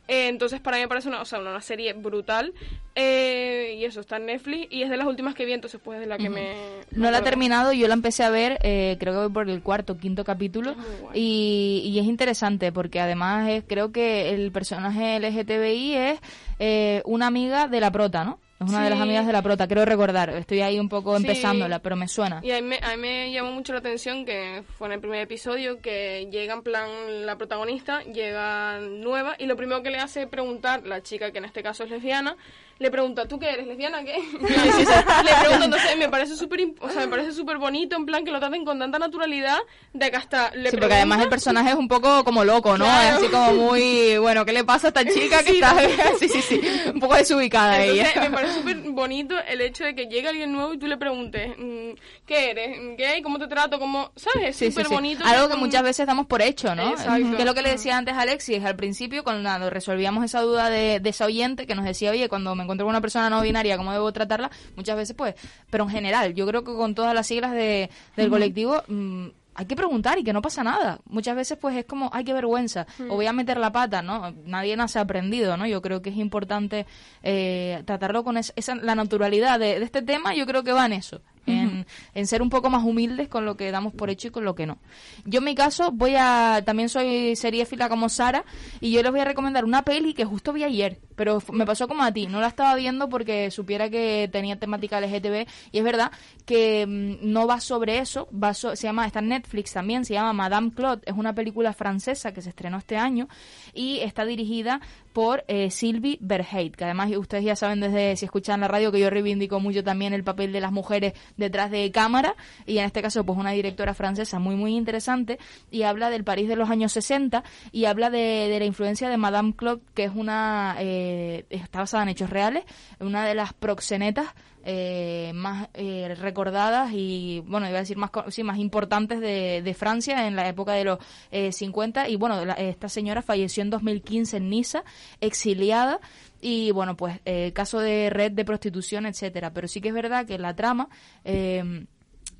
[0.07, 2.53] Eh, entonces, para mí me parece una, o sea, una, una serie brutal.
[2.95, 5.99] Eh, y eso, está en Netflix y es de las últimas que vi, entonces pues
[5.99, 6.53] de la que me...
[6.91, 9.61] No la he terminado, yo la empecé a ver, eh, creo que voy por el
[9.61, 10.75] cuarto, quinto capítulo,
[11.13, 16.19] y, y es interesante porque además es, creo que el personaje LGTBI es
[16.59, 18.39] eh, una amiga de la prota, ¿no?
[18.61, 19.03] Es una de las Sí.
[19.03, 21.23] amigas de la prota, creo recordar, estoy ahí un poco Sí.
[21.23, 22.39] empezándola, pero me suena.
[22.43, 24.99] Y a mí, me, a mí me llamó mucho la atención que fue en el
[24.99, 29.97] primer episodio que llega en plan la protagonista, llega nueva y lo primero que le
[29.99, 32.35] hace es preguntar, la chica que en este caso es lesbiana,
[32.79, 33.67] le pregunta, ¿tú qué eres?
[33.67, 34.13] ¿Lesbiana qué?
[34.41, 38.31] le pregunta, entonces me parece súper o sea, me parece súper bonito en plan que
[38.31, 39.59] lo traten con tanta naturalidad
[39.93, 42.85] de que hasta le Sí, porque además el personaje es un poco como loco, ¿no?
[42.85, 43.07] Claro.
[43.17, 45.75] Es así como muy, bueno, ¿qué le pasa a esta chica que Sí, está...
[46.19, 46.61] sí, sí, sí,
[46.93, 48.21] un poco desubicada Entonces, ella.
[48.29, 51.49] me parece súper bonito el hecho de que llegue alguien nuevo y tú le preguntes,
[51.57, 51.91] mm,
[52.25, 52.97] ¿qué eres?
[52.97, 53.21] ¿Gay?
[53.21, 53.79] ¿Cómo te trato?
[53.79, 54.11] ¿Cómo?
[54.15, 54.49] ¿Sabes?
[54.49, 54.93] Es Sí, súper sí.
[54.93, 55.23] bonito.
[55.25, 56.89] Algo que mm, muchas veces damos por hecho, ¿no?
[56.91, 57.31] Exacto.
[57.35, 60.69] Que es lo que le decía antes a Alexis al principio, cuando resolvíamos esa duda
[60.69, 63.41] de, de esa oyente que nos decía, oye, cuando me encuentro con una persona no
[63.41, 64.51] binaria, ¿cómo debo tratarla?
[64.75, 65.35] Muchas veces, pues,
[65.69, 68.83] pero en general, yo creo que con todas las siglas de, del colectivo...
[68.87, 70.99] mm, hay que preguntar y que no pasa nada.
[71.05, 74.31] Muchas veces pues es como, ay, qué vergüenza, o voy a meter la pata, ¿no?
[74.45, 75.67] Nadie nace aprendido, ¿no?
[75.67, 76.85] Yo creo que es importante
[77.23, 80.85] eh, tratarlo con es- esa, la naturalidad de, de este tema, yo creo que va
[80.85, 84.29] en eso, en, en ser un poco más humildes con lo que damos por hecho
[84.29, 84.77] y con lo que no.
[85.25, 88.45] Yo en mi caso voy a, también soy seriéfila como Sara,
[88.79, 91.87] y yo les voy a recomendar una peli que justo vi ayer, pero me pasó
[91.87, 95.83] como a ti, no la estaba viendo porque supiera que tenía temática LGTB, y es
[95.83, 96.11] verdad
[96.47, 100.15] que mm, no va sobre eso, va so- se llama, está en Netflix también, se
[100.15, 103.27] llama Madame Claude, es una película francesa que se estrenó este año,
[103.75, 104.81] y está dirigida
[105.13, 108.99] por eh, Sylvie Verheit, que además ustedes ya saben desde si escuchan la radio que
[108.99, 113.01] yo reivindico mucho también el papel de las mujeres detrás de cámara y en este
[113.01, 115.37] caso pues una directora francesa muy muy interesante
[115.69, 117.43] y habla del París de los años 60
[117.73, 121.10] y habla de, de la influencia de Madame Claude que es una eh,
[121.49, 122.63] está basada en hechos reales
[122.99, 124.27] una de las proxenetas
[124.63, 130.27] eh, más eh, recordadas y, bueno, iba a decir más, sí, más importantes de, Francia
[130.27, 130.99] en la época de los
[131.31, 132.09] 50.
[132.09, 134.83] Y bueno, esta señora falleció en 2015 en Niza,
[135.21, 135.99] exiliada
[136.41, 137.19] y bueno pues
[137.53, 140.89] caso de red de prostitución etcétera pero sí que es verdad que la trama
[141.23, 141.85] eh,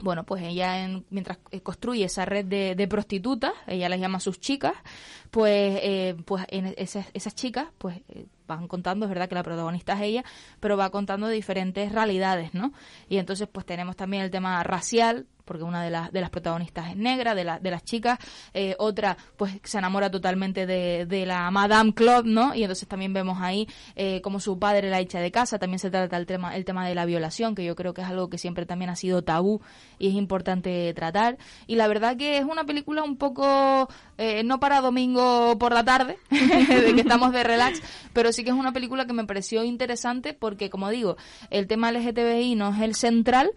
[0.02, 4.74] bueno, pues ella en, mientras construye esa red de, prostitutas, ella las llama sus chicas,
[5.30, 8.26] pues, eh, pues en esas, esas chicas, pues eh,
[8.56, 10.24] van contando, es verdad que la protagonista es ella,
[10.60, 12.74] pero va contando diferentes realidades, ¿no?
[13.10, 16.90] Y entonces pues tenemos también el tema racial, porque una de las, de las protagonistas
[16.92, 18.20] es negra, de, la, de las chicas,
[18.54, 22.56] eh, otra pues se enamora totalmente de, de, la Madame Claude, ¿no?
[22.56, 25.90] Y entonces también vemos ahí eh, como su padre la echa de casa, también se
[25.90, 28.38] trata el tema, el tema de la violación, que yo creo que es algo que
[28.38, 29.62] siempre también ha sido tabú
[30.00, 31.38] y es importante tratar.
[31.68, 33.88] Y la verdad que es una película un poco,
[34.18, 37.82] eh, no para domingo por la tarde, de que estamos de relax,
[38.14, 41.18] pero sí que es una película que me pareció interesante porque, como digo,
[41.50, 43.52] el tema LGTBI no es el central,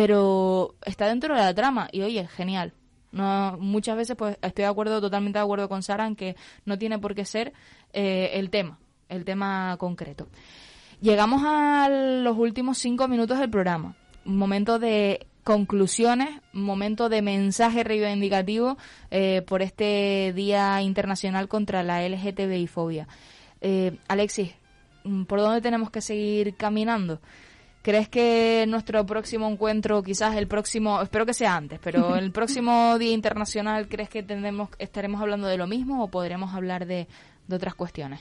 [0.00, 2.72] pero está dentro de la trama y oye, genial.
[3.12, 6.78] No, muchas veces pues estoy de acuerdo, totalmente de acuerdo con Sara en que no
[6.78, 7.52] tiene por qué ser
[7.92, 8.78] eh, el tema,
[9.10, 10.26] el tema concreto.
[11.02, 13.94] Llegamos a los últimos cinco minutos del programa.
[14.24, 18.78] Momento de conclusiones, momento de mensaje reivindicativo
[19.10, 23.06] eh, por este Día Internacional contra la LGTBI fobia.
[23.60, 24.54] Eh, Alexis,
[25.26, 27.20] ¿por dónde tenemos que seguir caminando?
[27.82, 32.98] ¿Crees que nuestro próximo encuentro, quizás el próximo, espero que sea antes, pero el próximo
[32.98, 37.08] Día Internacional, ¿crees que tendremos, estaremos hablando de lo mismo o podremos hablar de,
[37.48, 38.20] de otras cuestiones?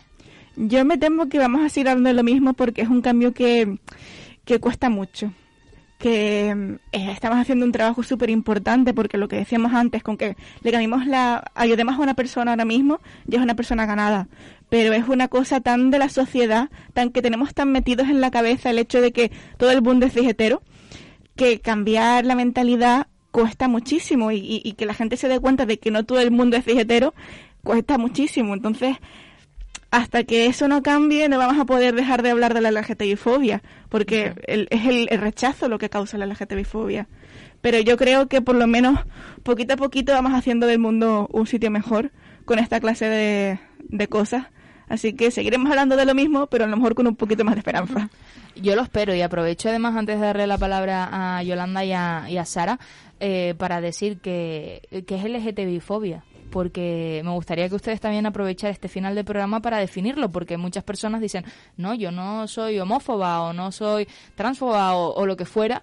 [0.56, 3.34] Yo me temo que vamos a seguir hablando de lo mismo porque es un cambio
[3.34, 3.80] que,
[4.46, 5.32] que cuesta mucho
[6.00, 10.38] que eh, estamos haciendo un trabajo súper importante porque lo que decíamos antes, con que
[10.64, 14.28] le cambiemos la, ayudemos a una persona ahora mismo, ya es una persona ganada.
[14.70, 18.32] Pero es una cosa tan de la sociedad, tan que tenemos tan metidos en la
[18.32, 20.62] cabeza el hecho de que todo el mundo es vegetero,
[21.36, 25.80] que cambiar la mentalidad cuesta muchísimo y, y que la gente se dé cuenta de
[25.80, 27.14] que no todo el mundo es vegetero
[27.64, 28.54] cuesta muchísimo.
[28.54, 28.98] Entonces,
[29.92, 33.64] hasta que eso no cambie, no vamos a poder dejar de hablar de la LGTBI-fobia,
[33.90, 37.08] porque es el, rechazo lo que causa la LGTBI-fobia.
[37.62, 39.00] Pero yo creo que por lo menos
[39.44, 42.12] poquito a poquito vamos haciendo del mundo un sitio mejor
[42.46, 44.46] con esta clase de, de cosas.
[44.90, 47.56] Así que seguiremos hablando de lo mismo, pero a lo mejor con un poquito más
[47.56, 48.10] de esperanza.
[48.56, 52.26] Yo lo espero y aprovecho además antes de darle la palabra a Yolanda y a,
[52.28, 52.80] y a Sara
[53.20, 58.88] eh, para decir que, que es LGTBI-fobia porque me gustaría que ustedes también aprovechar este
[58.88, 61.46] final del programa para definirlo, porque muchas personas dicen,
[61.78, 65.82] no, yo no soy homófoba o no soy transfoba o, lo que fuera,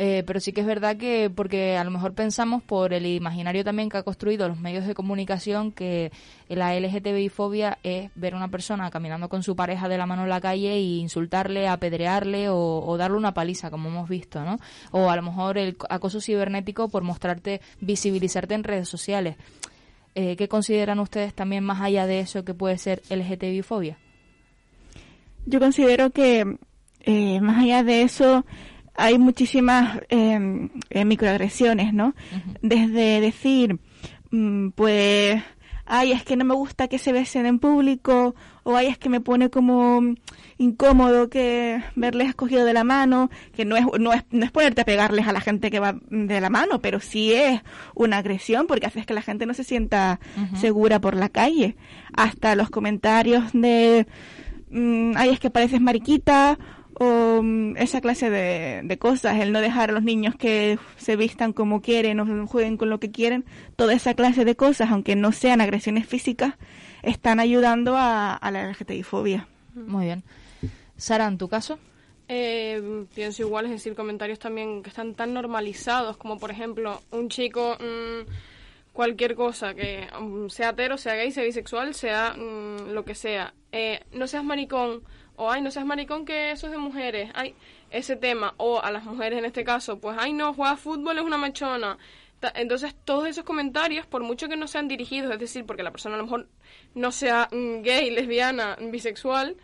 [0.00, 3.64] eh, pero sí que es verdad que, porque a lo mejor pensamos por el imaginario
[3.64, 6.12] también que ha construido los medios de comunicación, que
[6.48, 10.28] la LGTBI-fobia es ver a una persona caminando con su pareja de la mano en
[10.28, 14.58] la calle e insultarle, apedrearle o, o darle una paliza, como hemos visto, ¿no?
[14.92, 19.36] O a lo mejor el acoso cibernético por mostrarte, visibilizarte en redes sociales.
[20.14, 23.98] Eh, ¿qué consideran ustedes también más allá de eso que puede ser LGTBI-fobia?
[25.46, 26.56] Yo considero que
[27.00, 28.44] eh, más allá de eso
[28.98, 32.14] hay muchísimas em, eh, microagresiones, ¿no?
[32.62, 33.78] Desde decir,
[34.30, 35.40] mm, pues
[35.86, 39.08] ay, es que no me gusta que se besen en público, o ay, es que
[39.08, 40.02] me pone como
[40.58, 44.82] incómodo que verles escogido de la mano, que no es, no es, no es ponerte
[44.82, 47.62] a pegarles a la gente que va de la mano, pero sí es
[47.94, 50.20] una agresión porque haces que la gente no se sienta
[50.60, 51.76] segura por la calle.
[52.12, 54.06] Hasta los comentarios de,
[54.70, 56.58] mm, ay, es que pareces mariquita,
[56.98, 61.52] o mm, esa clase de, cosas, el no dejar a los niños que se vistan
[61.52, 63.44] como quieren o jueguen con lo que quieren,
[63.76, 66.54] toda esa clase de cosas, aunque no sean agresiones físicas,
[67.02, 69.46] están ayudando a, la LGTBI-fobia.
[69.74, 70.24] Muy bien.
[70.96, 71.78] Sara, ¿en tu caso?
[72.28, 77.28] Eh, pienso igual, es decir, comentarios también que están tan normalizados, como por ejemplo, un
[77.28, 78.28] chico, mm,
[78.92, 84.00] cualquier cosa, que mm, sea hetero, sea gay, sea bisexual, sea lo que sea, eh,
[84.12, 85.02] no seas maricón,
[85.38, 87.54] o ay, no seas maricón que eso es de mujeres, ay,
[87.90, 91.24] ese tema, o a las mujeres en este caso, pues ay, no, juega fútbol es
[91.24, 91.96] una machona.
[92.54, 96.14] Entonces, todos esos comentarios, por mucho que no sean dirigidos, es decir, porque la persona
[96.14, 96.48] a lo mejor
[96.94, 99.56] no sea mm, gay, lesbiana, bisexual,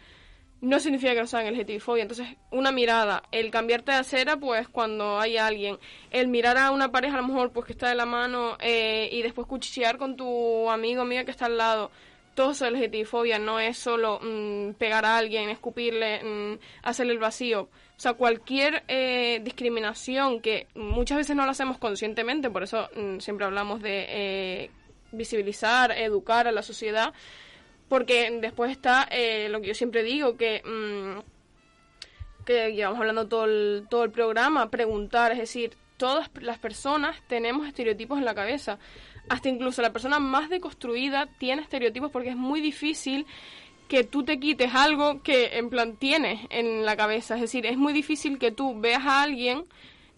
[0.60, 2.02] no significa que no sean LGTBI-fobia.
[2.02, 5.78] Entonces, una mirada, el cambiarte de acera, pues cuando hay alguien,
[6.10, 9.08] el mirar a una pareja a lo mejor pues que está de la mano eh,
[9.12, 11.90] y después cuchichear con tu amigo o amiga que está al lado,
[12.34, 17.18] todo eso es fobia no es solo mm, pegar a alguien, escupirle, mm, hacerle el
[17.18, 17.62] vacío.
[17.96, 23.18] O sea, cualquier eh, discriminación que muchas veces no lo hacemos conscientemente, por eso mm,
[23.18, 24.70] siempre hablamos de eh,
[25.12, 27.14] visibilizar, educar a la sociedad,
[27.88, 30.62] porque después está eh, lo que yo siempre digo, que
[32.44, 37.66] que llevamos hablando todo el, todo el programa, preguntar, es decir, todas las personas tenemos
[37.66, 38.78] estereotipos en la cabeza.
[39.28, 43.26] Hasta incluso la persona más deconstruida tiene estereotipos porque es muy difícil
[43.88, 47.34] que tú te quites algo que en plan tienes en la cabeza.
[47.34, 49.66] Es decir, es muy difícil que tú veas a alguien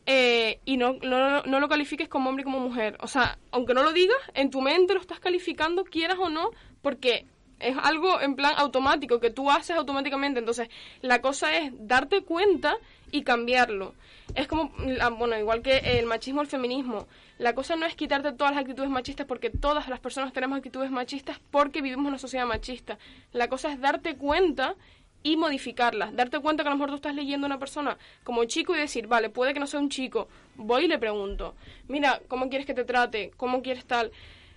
[0.06, 2.96] eh, y no, no, no, lo califiques como hombre y como mujer.
[3.00, 6.50] O sea, aunque no lo digas, en tu mente lo estás calificando, quieras o no,
[6.80, 7.26] porque
[7.58, 10.38] es algo en plan automático que tú haces automáticamente.
[10.38, 10.68] Entonces,
[11.00, 12.76] la cosa es darte cuenta
[13.11, 13.94] y cambiarlo.
[14.34, 14.72] Es como,
[15.18, 17.07] bueno, igual que el machismo, el feminismo.
[17.38, 20.90] La cosa no es quitarte todas las actitudes machistas porque todas las personas tenemos actitudes
[20.90, 22.98] machistas porque vivimos en una sociedad machista.
[23.32, 24.74] La cosa es darte cuenta
[25.22, 26.14] y modificarlas.
[26.14, 28.78] Darte cuenta que a lo mejor tú estás leyendo a una persona como chico y
[28.78, 30.28] decir, vale, puede que no sea un chico.
[30.57, 31.54] Voy y le pregunto,
[31.88, 33.32] mira, ¿cómo quieres que te trate?
[33.36, 34.12] ¿Cómo quieres tal?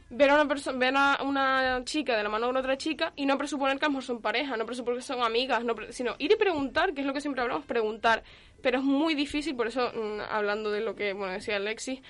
[0.10, 3.26] Ver a una persona ver a una chica de la mano de otra chica y
[3.26, 6.16] no presuponer que a lo mejor son pareja, no presuponer que son amigas, no sino
[6.18, 8.24] ir y preguntar, que es lo que siempre hablamos, preguntar.
[8.62, 12.02] Pero es muy difícil, por eso, mm, hablando de lo que bueno decía Alexis,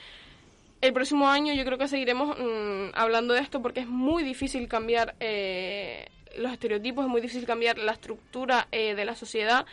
[0.81, 4.67] el próximo año yo creo que seguiremos mm, hablando de esto porque es muy difícil
[4.67, 9.65] cambiar eh, los estereotipos, es muy difícil cambiar la estructura eh, de la sociedad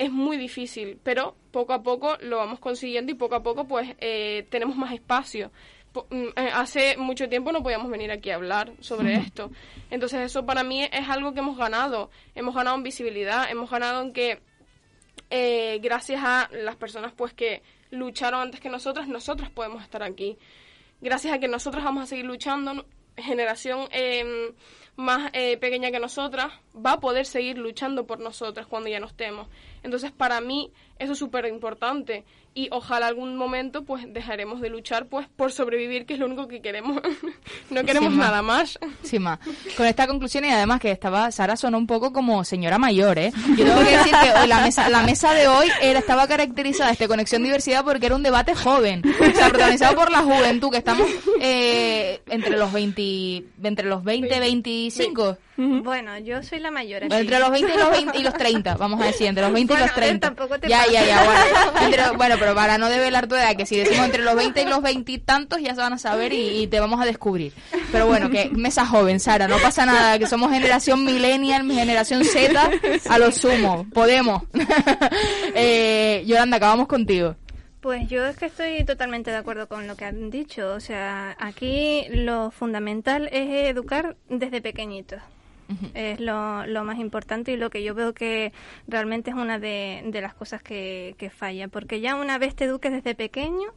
[0.00, 3.94] es muy difícil, pero poco a poco lo vamos consiguiendo y poco a poco pues
[4.00, 5.50] eh, tenemos más espacio.
[5.92, 9.50] Mm, eh, hace mucho tiempo no podíamos venir aquí a hablar sobre esto.
[9.90, 12.10] Entonces eso para mí es algo que hemos ganado.
[12.34, 14.40] Hemos ganado en visibilidad, hemos ganado en que
[15.30, 20.38] eh, gracias a las personas pues que lucharon antes que nosotras, nosotras podemos estar aquí.
[21.00, 22.84] Gracias a que nosotras vamos a seguir luchando,
[23.16, 24.52] generación em,
[24.96, 29.06] más eh, pequeña que nosotras va a poder seguir luchando por nosotras cuando ya no
[29.06, 29.48] estemos.
[29.82, 30.70] Entonces para mí
[31.00, 32.24] eso es súper importante
[32.54, 36.46] y ojalá algún momento pues dejaremos de luchar pues por sobrevivir que es lo único
[36.46, 37.00] que queremos.
[37.70, 38.78] No queremos nada más.
[39.02, 39.38] Sí más
[39.76, 43.32] con esta conclusión y además que estaba Sara sonó un poco como señora mayor eh
[43.56, 47.06] yo tengo que decir que la mesa la mesa de hoy era estaba caracterizada este
[47.06, 49.02] conexión diversidad porque era un debate joven.
[49.06, 51.08] O sea protagonizado por la juventud que estamos
[51.40, 55.38] eh, entre los 20 entre los 20 25
[55.82, 57.04] bueno, yo soy la mayor.
[57.04, 59.74] Entre los 20 y los, 20 y los 30, vamos a decir, entre los 20
[59.74, 60.26] y los 30.
[60.26, 61.24] tampoco te ya, ya, ya,
[62.16, 62.36] bueno.
[62.38, 65.12] pero para no develar tu edad, que si decimos entre los 20 y los 20
[65.12, 67.52] y tantos, ya se van a saber y, te vamos a descubrir.
[67.92, 72.70] Pero bueno, que mesa joven, Sara, no pasa nada, que somos generación millennial, generación Z,
[73.08, 74.42] a lo sumo, podemos.
[75.54, 77.36] eh, Yolanda, acabamos contigo.
[77.80, 80.74] Pues yo es que estoy totalmente de acuerdo con lo que han dicho.
[80.74, 85.20] O sea, aquí lo fundamental es educar desde pequeñitos.
[85.94, 88.52] Es lo, lo, más importante y lo que yo veo que
[88.88, 91.68] realmente es una de, las cosas que, que, falla.
[91.68, 93.72] Porque ya una vez te eduques desde pequeño,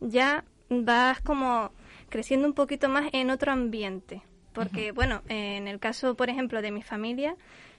[0.00, 1.70] ya vas como
[2.08, 4.22] creciendo un poquito más en otro ambiente.
[4.52, 7.34] Porque, bueno, en el caso, por ejemplo, de mi familia,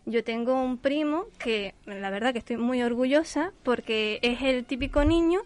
[0.05, 5.05] yo tengo un primo que la verdad que estoy muy orgullosa porque es el típico
[5.05, 5.41] niño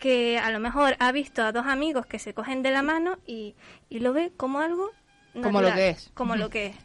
[0.00, 3.18] que a lo mejor ha visto a dos amigos que se cogen de la mano
[3.26, 3.54] y,
[3.88, 4.90] y lo ve como algo
[5.42, 6.10] como lo que es.
[6.14, 6.76] Como lo que es.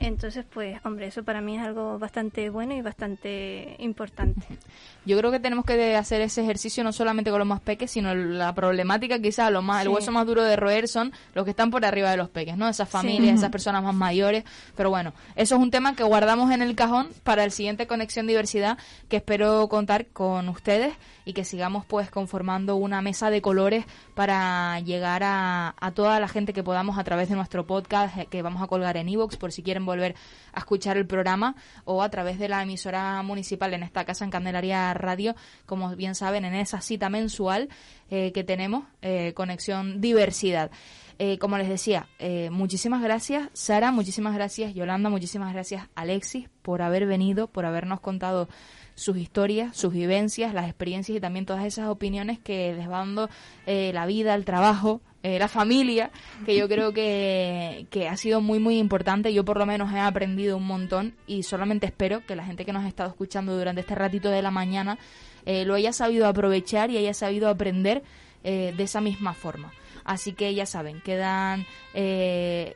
[0.00, 4.46] Entonces, pues, hombre, eso para mí es algo bastante bueno y bastante importante.
[5.04, 8.14] Yo creo que tenemos que hacer ese ejercicio no solamente con los más peques, sino
[8.14, 11.72] la problemática quizás, lo más, el hueso más duro de roer son los que están
[11.72, 12.68] por arriba de los peques, ¿no?
[12.68, 14.44] Esas familias, esas personas más mayores.
[14.76, 18.28] Pero bueno, eso es un tema que guardamos en el cajón para el siguiente Conexión
[18.28, 18.78] Diversidad,
[19.08, 20.94] que espero contar con ustedes
[21.24, 23.84] y que sigamos pues conformando una mesa de colores
[24.14, 28.26] para llegar a, a toda la gente que podamos a través de nuestro podcast eh,
[28.30, 30.14] que vamos a colgar en iVoox por si quieren volver
[30.52, 34.30] a escuchar el programa o a través de la emisora municipal, en esta casa en
[34.30, 35.34] Candelaria Radio,
[35.66, 37.68] como bien saben, en esa cita mensual
[38.10, 40.70] eh, que tenemos, eh, Conexión Diversidad.
[41.20, 42.06] Eh, como les decía,
[42.52, 48.48] muchísimas gracias Sara, muchísimas gracias Yolanda, muchísimas gracias Alexis por haber venido, por habernos contado
[48.94, 53.28] sus historias, sus vivencias, las experiencias y también todas esas opiniones que les va dando
[53.66, 56.12] la vida, el trabajo, eh, la familia,
[56.46, 59.34] que yo creo que, que ha sido muy, muy importante.
[59.34, 62.72] Yo por lo menos he aprendido un montón y solamente espero que la gente que
[62.72, 64.96] nos ha estado escuchando durante este ratito de la mañana
[65.44, 68.04] eh, lo haya sabido aprovechar y haya sabido aprender
[68.44, 69.72] eh, de esa misma forma.
[70.04, 71.66] Así que ya saben, quedan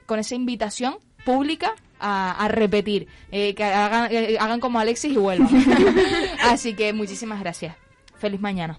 [0.07, 5.49] con esa invitación pública a, a repetir, que hagan, hagan como Alexis y vuelvan.
[6.43, 7.77] Así que muchísimas gracias.
[8.19, 8.79] Feliz mañana.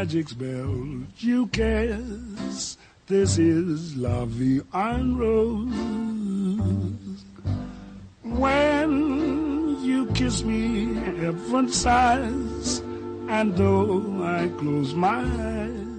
[0.00, 2.78] Magic spell you cast.
[3.06, 5.74] This is Vie en Rose.
[8.22, 12.78] When you kiss me, heaven sighs,
[13.28, 15.89] and though I close my eyes,